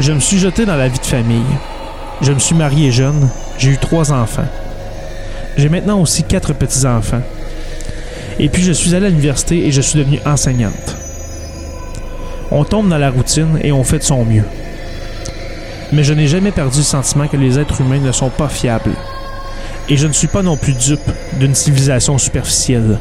Je 0.00 0.12
me 0.12 0.20
suis 0.20 0.38
jeté 0.38 0.64
dans 0.64 0.76
la 0.76 0.88
vie 0.88 0.98
de 0.98 1.04
famille. 1.04 1.44
Je 2.22 2.32
me 2.32 2.38
suis 2.38 2.54
marié 2.54 2.90
jeune, 2.90 3.28
j'ai 3.58 3.72
eu 3.72 3.76
trois 3.76 4.12
enfants. 4.12 4.48
J'ai 5.58 5.68
maintenant 5.68 6.00
aussi 6.00 6.22
quatre 6.24 6.54
petits-enfants. 6.54 7.20
Et 8.38 8.48
puis 8.48 8.62
je 8.62 8.72
suis 8.72 8.94
allé 8.94 9.06
à 9.06 9.08
l'université 9.10 9.66
et 9.66 9.70
je 9.70 9.82
suis 9.82 9.98
devenue 9.98 10.18
enseignante. 10.24 10.96
On 12.50 12.64
tombe 12.64 12.88
dans 12.88 12.96
la 12.96 13.10
routine 13.10 13.58
et 13.62 13.72
on 13.72 13.84
fait 13.84 13.98
de 13.98 14.02
son 14.02 14.24
mieux. 14.24 14.44
Mais 15.92 16.02
je 16.02 16.14
n'ai 16.14 16.28
jamais 16.28 16.50
perdu 16.50 16.78
le 16.78 16.84
sentiment 16.84 17.28
que 17.28 17.36
les 17.36 17.58
êtres 17.58 17.82
humains 17.82 18.00
ne 18.00 18.12
sont 18.12 18.30
pas 18.30 18.48
fiables. 18.48 18.94
Et 19.90 19.98
je 19.98 20.06
ne 20.06 20.14
suis 20.14 20.28
pas 20.28 20.42
non 20.42 20.56
plus 20.56 20.72
dupe 20.72 21.10
d'une 21.34 21.54
civilisation 21.54 22.16
superficielle. 22.16 22.98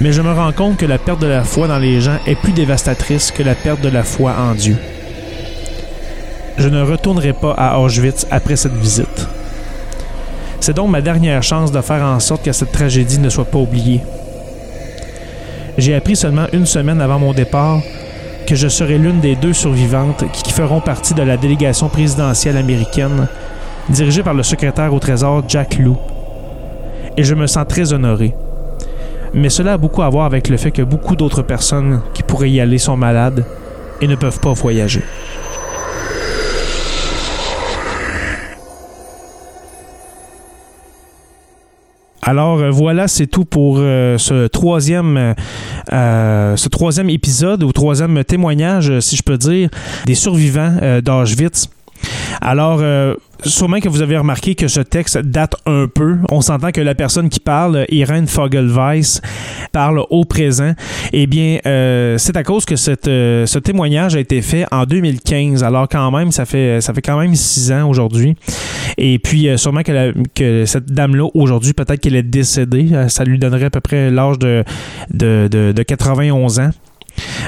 Mais 0.00 0.12
je 0.12 0.22
me 0.22 0.32
rends 0.32 0.52
compte 0.52 0.78
que 0.78 0.86
la 0.86 0.96
perte 0.96 1.20
de 1.20 1.26
la 1.26 1.44
foi 1.44 1.68
dans 1.68 1.78
les 1.78 2.00
gens 2.00 2.18
est 2.26 2.36
plus 2.36 2.52
dévastatrice 2.52 3.30
que 3.30 3.42
la 3.42 3.54
perte 3.54 3.82
de 3.82 3.90
la 3.90 4.02
foi 4.02 4.34
en 4.38 4.54
Dieu. 4.54 4.78
Je 6.58 6.68
ne 6.68 6.82
retournerai 6.82 7.32
pas 7.32 7.52
à 7.52 7.78
Auschwitz 7.78 8.26
après 8.30 8.56
cette 8.56 8.74
visite. 8.74 9.26
C'est 10.60 10.74
donc 10.76 10.90
ma 10.90 11.00
dernière 11.00 11.42
chance 11.42 11.72
de 11.72 11.80
faire 11.80 12.04
en 12.04 12.20
sorte 12.20 12.44
que 12.44 12.52
cette 12.52 12.72
tragédie 12.72 13.18
ne 13.18 13.30
soit 13.30 13.44
pas 13.44 13.58
oubliée. 13.58 14.02
J'ai 15.78 15.94
appris 15.94 16.14
seulement 16.14 16.46
une 16.52 16.66
semaine 16.66 17.00
avant 17.00 17.18
mon 17.18 17.32
départ 17.32 17.80
que 18.46 18.54
je 18.54 18.68
serai 18.68 18.98
l'une 18.98 19.20
des 19.20 19.34
deux 19.34 19.54
survivantes 19.54 20.24
qui 20.32 20.52
feront 20.52 20.80
partie 20.80 21.14
de 21.14 21.22
la 21.22 21.36
délégation 21.36 21.88
présidentielle 21.88 22.56
américaine 22.56 23.28
dirigée 23.88 24.22
par 24.22 24.34
le 24.34 24.42
secrétaire 24.42 24.92
au 24.92 24.98
Trésor 24.98 25.44
Jack 25.48 25.78
Lew. 25.78 25.96
Et 27.16 27.24
je 27.24 27.34
me 27.34 27.46
sens 27.46 27.66
très 27.66 27.92
honoré. 27.92 28.34
Mais 29.34 29.48
cela 29.48 29.74
a 29.74 29.78
beaucoup 29.78 30.02
à 30.02 30.10
voir 30.10 30.26
avec 30.26 30.48
le 30.48 30.58
fait 30.58 30.70
que 30.70 30.82
beaucoup 30.82 31.16
d'autres 31.16 31.42
personnes 31.42 32.02
qui 32.12 32.22
pourraient 32.22 32.50
y 32.50 32.60
aller 32.60 32.78
sont 32.78 32.96
malades 32.96 33.44
et 34.00 34.06
ne 34.06 34.14
peuvent 34.14 34.40
pas 34.40 34.52
voyager. 34.52 35.02
Alors 42.32 42.60
euh, 42.60 42.70
voilà, 42.70 43.08
c'est 43.08 43.26
tout 43.26 43.44
pour 43.44 43.76
euh, 43.78 44.16
ce 44.16 44.46
troisième 44.46 45.34
euh, 45.92 46.56
ce 46.56 46.68
troisième 46.70 47.10
épisode 47.10 47.62
ou 47.62 47.72
troisième 47.72 48.24
témoignage, 48.24 49.00
si 49.00 49.16
je 49.16 49.22
peux 49.22 49.36
dire, 49.36 49.68
des 50.06 50.14
survivants 50.14 50.78
d'Auschwitz. 51.04 51.68
Alors, 52.40 52.78
euh, 52.80 53.14
sûrement 53.44 53.80
que 53.80 53.88
vous 53.88 54.02
avez 54.02 54.16
remarqué 54.16 54.54
que 54.54 54.68
ce 54.68 54.80
texte 54.80 55.18
date 55.18 55.54
un 55.66 55.86
peu. 55.86 56.18
On 56.30 56.40
s'entend 56.40 56.70
que 56.70 56.80
la 56.80 56.94
personne 56.94 57.28
qui 57.28 57.40
parle, 57.40 57.84
Irene 57.88 58.26
Fogelweiss, 58.26 59.20
parle 59.72 60.02
au 60.10 60.24
présent. 60.24 60.72
Eh 61.12 61.26
bien, 61.26 61.58
euh, 61.66 62.18
c'est 62.18 62.36
à 62.36 62.42
cause 62.42 62.64
que 62.64 62.74
euh, 63.08 63.46
ce 63.46 63.58
témoignage 63.58 64.16
a 64.16 64.20
été 64.20 64.42
fait 64.42 64.64
en 64.72 64.84
2015. 64.84 65.62
Alors, 65.64 65.88
quand 65.88 66.10
même, 66.10 66.32
ça 66.32 66.44
fait, 66.44 66.80
ça 66.80 66.92
fait 66.94 67.02
quand 67.02 67.18
même 67.18 67.34
six 67.34 67.72
ans 67.72 67.88
aujourd'hui. 67.88 68.36
Et 68.98 69.18
puis, 69.18 69.48
sûrement 69.56 69.82
que, 69.82 70.64
cette 70.66 70.86
dame-là, 70.92 71.28
aujourd'hui, 71.34 71.72
peut-être 71.72 72.00
qu'elle 72.00 72.16
est 72.16 72.22
décédée. 72.22 72.90
Ça 73.08 73.24
lui 73.24 73.38
donnerait 73.38 73.66
à 73.66 73.70
peu 73.70 73.80
près 73.80 74.10
l'âge 74.10 74.38
de 74.38 75.82
91 75.82 76.60
ans. 76.60 76.70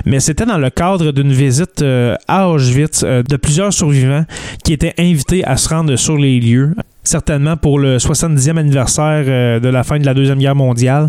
Mais 0.05 0.21
c'était 0.21 0.47
dans 0.47 0.59
le 0.59 0.71
cadre 0.71 1.13
d'une 1.13 1.33
visite 1.33 1.83
euh, 1.83 2.17
à 2.29 2.49
Auschwitz 2.49 3.03
euh, 3.05 3.23
de 3.23 3.37
plusieurs 3.37 3.73
survivants 3.73 4.25
qui 4.65 4.73
étaient 4.73 4.95
invités 4.99 5.45
à 5.45 5.57
se 5.57 5.69
rendre 5.69 5.97
sur 5.97 6.17
les 6.17 6.41
lieux 6.41 6.75
certainement 7.05 7.57
pour 7.57 7.79
le 7.79 7.99
70e 7.99 8.57
anniversaire 8.57 9.25
euh, 9.27 9.61
de 9.61 9.69
la 9.69 9.85
fin 9.85 9.99
de 9.99 10.07
la 10.07 10.15
Deuxième 10.15 10.39
Guerre 10.39 10.55
mondiale. 10.55 11.09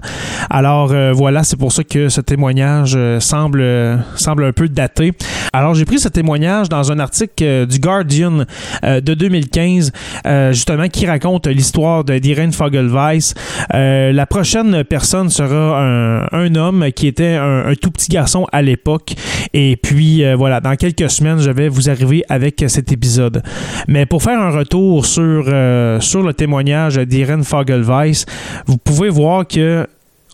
Alors 0.50 0.94
voilà, 1.14 1.44
c'est 1.44 1.58
pour 1.58 1.72
ça 1.72 1.84
que 1.84 2.10
ce 2.10 2.22
témoignage 2.22 2.98
semble, 3.20 3.64
semble 4.16 4.46
un 4.46 4.52
peu 4.52 4.70
daté. 4.70 5.14
Alors 5.54 5.74
j'ai 5.74 5.86
pris 5.86 6.00
ce 6.00 6.08
témoignage 6.08 6.70
dans 6.70 6.92
un 6.92 7.00
article 7.00 7.66
du 7.66 7.80
Guardian 7.80 8.46
de 8.84 9.14
2015, 9.14 9.92
justement, 10.52 10.88
qui 10.88 11.06
raconte 11.08 11.48
l'histoire 11.48 12.04
d'Irene 12.04 12.52
Fogelweiss. 12.52 13.34
la 13.72 14.26
prochaine 14.26 14.84
personne 14.84 15.30
sera 15.30 15.82
un, 16.32 16.56
homme 16.56 16.92
qui 16.96 17.08
était 17.08 17.36
un 17.36 17.74
tout 17.82 17.92
petit 17.92 18.10
garçon 18.10 18.46
à 18.52 18.62
l'époque. 18.62 19.16
Et 19.54 19.78
puis, 19.78 20.24
euh, 20.24 20.36
voilà, 20.36 20.60
dans 20.62 20.76
quelques 20.76 21.10
semaines, 21.10 21.40
je 21.40 21.52
vais 21.52 21.70
vous 21.70 21.90
arriver 21.90 22.24
avec 22.30 22.64
cet 22.68 22.92
épisode. 22.92 23.42
Mais 23.88 24.06
pour 24.06 24.24
faire 24.24 24.40
un 24.40 24.52
retour 24.52 25.06
sur, 25.06 25.46
euh, 25.48 25.85
sur 26.00 26.24
le 26.24 26.34
témoignage 26.34 26.98
d'Irene 26.98 27.44
Fogelweiss, 27.44 28.26
vous 28.66 28.78
pouvez 28.78 29.10
voir 29.10 29.48
que 29.48 29.88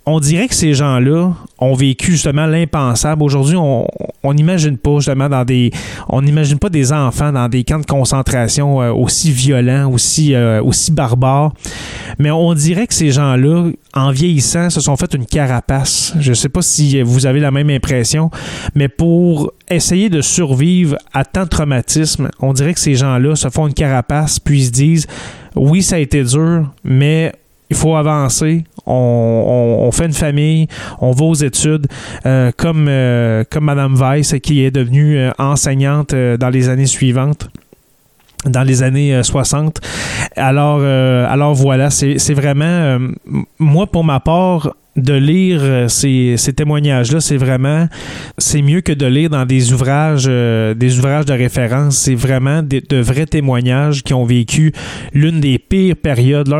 on 0.05 0.19
dirait 0.19 0.47
que 0.47 0.55
ces 0.55 0.73
gens-là 0.73 1.31
ont 1.59 1.73
vécu 1.75 2.13
justement 2.13 2.47
l'impensable. 2.47 3.21
Aujourd'hui, 3.21 3.55
on 3.55 4.33
n'imagine 4.33 4.77
pas 4.77 4.95
justement 4.95 5.29
dans 5.29 5.45
des. 5.45 5.71
On 6.09 6.23
n'imagine 6.23 6.57
pas 6.57 6.69
des 6.69 6.91
enfants 6.91 7.31
dans 7.31 7.47
des 7.47 7.63
camps 7.63 7.79
de 7.79 7.85
concentration 7.85 8.81
euh, 8.81 8.91
aussi 8.91 9.31
violents, 9.31 9.91
aussi, 9.91 10.33
euh, 10.33 10.61
aussi 10.63 10.91
barbares. 10.91 11.53
Mais 12.17 12.31
on 12.31 12.53
dirait 12.55 12.87
que 12.87 12.95
ces 12.95 13.11
gens-là, 13.11 13.69
en 13.93 14.11
vieillissant, 14.11 14.71
se 14.71 14.81
sont 14.81 14.97
fait 14.97 15.13
une 15.13 15.25
carapace. 15.25 16.13
Je 16.19 16.29
ne 16.29 16.35
sais 16.35 16.49
pas 16.49 16.63
si 16.63 16.99
vous 17.03 17.27
avez 17.27 17.39
la 17.39 17.51
même 17.51 17.69
impression, 17.69 18.31
mais 18.73 18.87
pour 18.87 19.53
essayer 19.69 20.09
de 20.09 20.21
survivre 20.21 20.97
à 21.13 21.25
tant 21.25 21.43
de 21.43 21.49
traumatisme, 21.49 22.29
on 22.39 22.53
dirait 22.53 22.73
que 22.73 22.79
ces 22.79 22.95
gens-là 22.95 23.35
se 23.35 23.49
font 23.49 23.67
une 23.67 23.73
carapace, 23.73 24.39
puis 24.39 24.61
ils 24.61 24.65
se 24.65 24.71
disent 24.71 25.07
oui, 25.55 25.81
ça 25.81 25.95
a 25.95 25.99
été 25.99 26.23
dur, 26.23 26.71
mais 26.83 27.33
il 27.69 27.77
faut 27.77 27.95
avancer, 27.95 28.65
on, 28.85 29.89
fait 29.93 30.05
une 30.05 30.13
famille, 30.13 30.67
on 30.99 31.11
va 31.11 31.25
aux 31.25 31.33
études, 31.33 31.87
euh, 32.25 32.51
comme, 32.55 32.87
euh, 32.89 33.43
comme 33.49 33.65
Madame 33.65 33.95
Weiss, 33.95 34.35
qui 34.43 34.63
est 34.63 34.71
devenue 34.71 35.17
euh, 35.17 35.31
enseignante 35.37 36.13
dans 36.13 36.49
les 36.49 36.69
années 36.69 36.85
suivantes 36.85 37.49
dans 38.45 38.63
les 38.63 38.81
années 38.81 39.21
60. 39.21 39.81
Alors, 40.35 40.81
alors 40.81 41.53
voilà, 41.53 41.91
c'est 41.91 42.33
vraiment, 42.33 42.97
moi 43.59 43.85
pour 43.85 44.03
ma 44.03 44.19
part, 44.19 44.73
de 44.97 45.13
lire 45.13 45.59
euh, 45.61 45.87
ces, 45.87 46.35
témoignages-là, 46.55 47.21
c'est 47.21 47.37
vraiment, 47.37 47.87
mieux 48.55 48.81
que 48.81 48.91
de 48.91 49.05
lire 49.05 49.29
dans 49.29 49.45
des 49.45 49.73
ouvrages, 49.73 50.25
euh, 50.27 50.73
des 50.73 50.99
ouvrages 50.99 51.25
de 51.25 51.33
référence. 51.33 51.97
C'est 51.97 52.15
vraiment 52.15 52.61
de 52.63 52.97
vrais 52.97 53.25
témoignages 53.25 54.03
qui 54.03 54.13
ont 54.13 54.25
vécu 54.25 54.73
l'une 55.13 55.39
des 55.39 55.57
pires 55.59 55.95
périodes, 55.95 56.53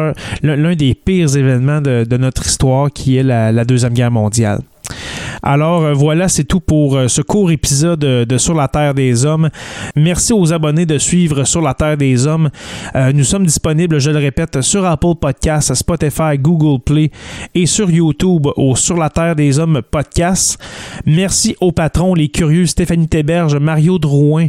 l'un 0.44 0.76
des 0.76 0.96
pires 0.96 1.36
événements 1.36 1.82
de, 1.82 2.18
notre 2.18 2.46
histoire, 2.46 2.92
qui 2.92 3.18
est 3.18 3.24
la 3.24 3.66
Deuxième 3.66 3.94
Guerre 3.94 4.12
mondiale. 4.12 4.62
Alors 5.44 5.84
euh, 5.84 5.94
voilà, 5.94 6.28
c'est 6.28 6.44
tout 6.44 6.60
pour 6.60 6.96
euh, 6.96 7.08
ce 7.08 7.22
court 7.22 7.52
épisode 7.52 8.00
de 8.00 8.38
Sur 8.38 8.54
la 8.54 8.68
Terre 8.68 8.94
des 8.94 9.26
Hommes. 9.26 9.50
Merci 9.96 10.34
aux 10.34 10.54
abonnés 10.54 10.86
de 10.86 11.00
suivre 11.00 11.46
Sur 11.46 11.62
la 11.62 11.74
Terre 11.74 11.98
des 11.98 12.28
Hommes. 12.28 12.50
Euh, 12.96 13.12
nous 13.12 13.24
sommes 13.24 13.46
disponibles, 13.46 14.00
je 14.00 14.12
le 14.12 14.20
répète, 14.20 14.62
sur 14.62 14.86
Apple 14.86 15.16
Podcasts, 15.20 15.74
Spotify, 15.74 16.38
Google 16.38 16.80
Play 16.84 17.10
et 17.56 17.66
sur 17.66 17.90
YouTube 17.90 18.48
au 18.56 18.76
Sur 18.76 18.98
la 18.98 19.10
Terre 19.10 19.36
des 19.36 19.58
Hommes 19.58 19.82
podcast. 19.90 20.60
Merci 21.08 21.56
aux 21.60 21.72
patrons, 21.72 22.14
les 22.14 22.30
curieux 22.30 22.68
Stéphanie 22.68 23.08
Théberge, 23.08 23.56
Mario 23.56 23.98
Drouin, 23.98 24.48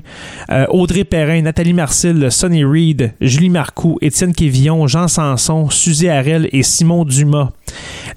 Audrey 0.69 1.05
Perrin, 1.05 1.43
Nathalie 1.43 1.73
Marcel, 1.73 2.31
Sonny 2.31 2.65
Reed, 2.65 3.15
Julie 3.21 3.49
Marcoux, 3.49 3.97
Étienne 4.03 4.35
Quévillon, 4.35 4.87
Jean 4.87 5.09
Sanson, 5.09 5.71
Suzy 5.71 6.09
Harel 6.09 6.49
et 6.53 6.63
Simon 6.63 7.05
Dumas. 7.05 7.51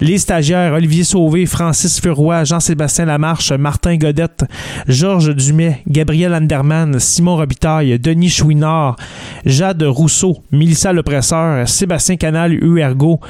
Les 0.00 0.18
stagiaires 0.18 0.74
Olivier 0.74 1.04
Sauvé, 1.04 1.46
Francis 1.46 2.00
Furoy, 2.00 2.44
Jean-Sébastien 2.66 3.04
Lamarche, 3.04 3.52
Martin 3.52 3.96
Godette, 3.96 4.44
Georges 4.88 5.28
Dumais, 5.36 5.82
Gabriel 5.86 6.34
Anderman, 6.34 6.98
Simon 6.98 7.36
Robitaille, 7.36 7.96
Denis 8.00 8.30
Chouinard, 8.30 8.96
Jade 9.44 9.84
Rousseau, 9.84 10.38
Mélissa 10.50 10.92
Lepresseur, 10.92 11.68
Sébastien 11.68 12.16
Canal, 12.16 12.58
Huergo, 12.60 13.20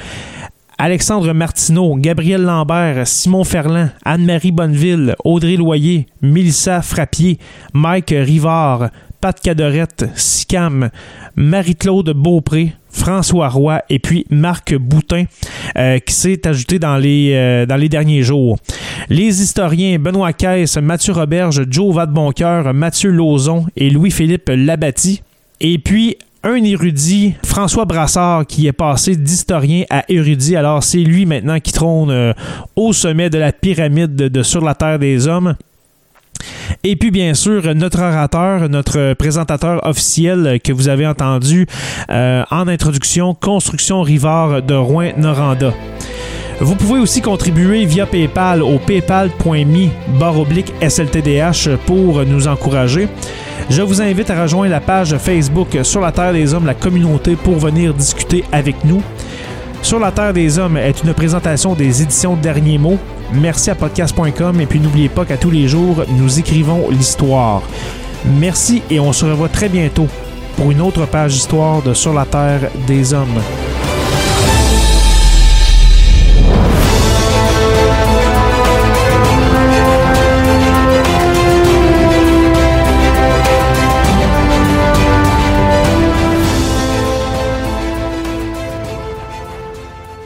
Alexandre 0.79 1.33
Martineau, 1.33 1.97
Gabriel 1.97 2.41
Lambert, 2.41 3.05
Simon 3.05 3.43
Ferland, 3.43 3.91
Anne-Marie 4.03 4.51
Bonneville, 4.51 5.15
Audrey 5.23 5.55
Loyer, 5.55 6.07
Mélissa 6.23 6.81
Frappier, 6.81 7.37
Mike 7.73 8.15
Rivard, 8.17 8.89
Pat 9.21 9.39
Cadorette, 9.39 10.05
Sicam, 10.15 10.89
Marie-Claude 11.35 12.11
Beaupré, 12.11 12.73
François 12.89 13.49
Roy 13.49 13.81
et 13.89 13.99
puis 13.99 14.25
Marc 14.29 14.75
Boutin 14.75 15.25
euh, 15.77 15.99
qui 15.99 16.13
s'est 16.13 16.47
ajouté 16.47 16.79
dans 16.79 16.97
les, 16.97 17.33
euh, 17.33 17.65
dans 17.65 17.75
les 17.75 17.89
derniers 17.89 18.23
jours. 18.23 18.57
Les 19.09 19.41
historiens 19.41 19.99
Benoît 19.99 20.33
Caisse, 20.33 20.77
Mathieu 20.77 21.13
Roberge, 21.13 21.63
Joe 21.69 21.93
Vadeboncoeur, 21.93 22.73
Mathieu 22.73 23.11
Lauzon 23.11 23.65
et 23.75 23.89
Louis-Philippe 23.89 24.49
Labatti. 24.49 25.21
Et 25.59 25.77
puis, 25.77 26.17
un 26.43 26.63
érudit, 26.63 27.33
François 27.43 27.85
Brassard, 27.85 28.45
qui 28.45 28.67
est 28.67 28.73
passé 28.73 29.15
d'historien 29.15 29.83
à 29.89 30.03
érudit. 30.07 30.55
Alors, 30.55 30.83
c'est 30.83 30.99
lui 30.99 31.25
maintenant 31.25 31.59
qui 31.59 31.71
trône 31.71 32.09
euh, 32.09 32.33
au 32.75 32.93
sommet 32.93 33.29
de 33.29 33.37
la 33.37 33.51
pyramide 33.51 34.15
de, 34.15 34.43
Sur 34.43 34.63
la 34.63 34.75
Terre 34.75 34.99
des 34.99 35.27
Hommes. 35.27 35.55
Et 36.83 36.95
puis 36.95 37.11
bien 37.11 37.33
sûr, 37.33 37.75
notre 37.75 38.01
orateur, 38.01 38.69
notre 38.69 39.13
présentateur 39.13 39.85
officiel 39.85 40.59
que 40.63 40.71
vous 40.71 40.87
avez 40.87 41.07
entendu 41.07 41.65
euh, 42.09 42.43
en 42.51 42.67
introduction, 42.67 43.33
Construction 43.33 44.01
Rivard 44.01 44.61
de 44.61 44.75
Rouen-Noranda. 44.75 45.73
Vous 46.59 46.75
pouvez 46.75 46.99
aussi 46.99 47.21
contribuer 47.21 47.85
via 47.85 48.07
PayPal 48.07 48.63
au 48.63 48.79
paypal.me 48.79 49.89
SLTDH 50.81 51.77
pour 51.85 52.25
nous 52.25 52.47
encourager. 52.47 53.07
Je 53.69 53.81
vous 53.81 54.01
invite 54.01 54.29
à 54.29 54.41
rejoindre 54.41 54.71
la 54.71 54.79
page 54.79 55.15
Facebook 55.17 55.77
Sur 55.83 56.01
la 56.01 56.11
Terre 56.11 56.33
des 56.33 56.53
Hommes, 56.53 56.65
la 56.65 56.73
communauté, 56.73 57.35
pour 57.35 57.57
venir 57.57 57.93
discuter 57.93 58.43
avec 58.51 58.83
nous. 58.85 59.03
Sur 59.83 59.99
la 59.99 60.11
Terre 60.11 60.33
des 60.33 60.57
Hommes 60.57 60.77
est 60.77 61.03
une 61.03 61.13
présentation 61.13 61.75
des 61.75 62.01
éditions 62.01 62.35
Derniers 62.35 62.77
Mots. 62.77 62.97
Merci 63.33 63.69
à 63.69 63.75
podcast.com 63.75 64.61
et 64.61 64.65
puis 64.65 64.79
n'oubliez 64.79 65.09
pas 65.09 65.25
qu'à 65.25 65.37
tous 65.37 65.51
les 65.51 65.67
jours, 65.67 66.03
nous 66.09 66.39
écrivons 66.39 66.89
l'histoire. 66.89 67.61
Merci 68.25 68.81
et 68.89 68.99
on 68.99 69.13
se 69.13 69.25
revoit 69.25 69.49
très 69.49 69.69
bientôt 69.69 70.07
pour 70.55 70.71
une 70.71 70.81
autre 70.81 71.05
page 71.05 71.33
d'histoire 71.33 71.81
de 71.81 71.93
Sur 71.93 72.13
la 72.13 72.25
Terre 72.25 72.69
des 72.87 73.13
Hommes. 73.13 73.41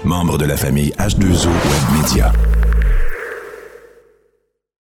membre 0.03 0.37
de 0.37 0.45
la 0.45 0.57
famille 0.57 0.91
H2O 0.99 1.47
Web 1.47 2.01
Media. 2.01 2.60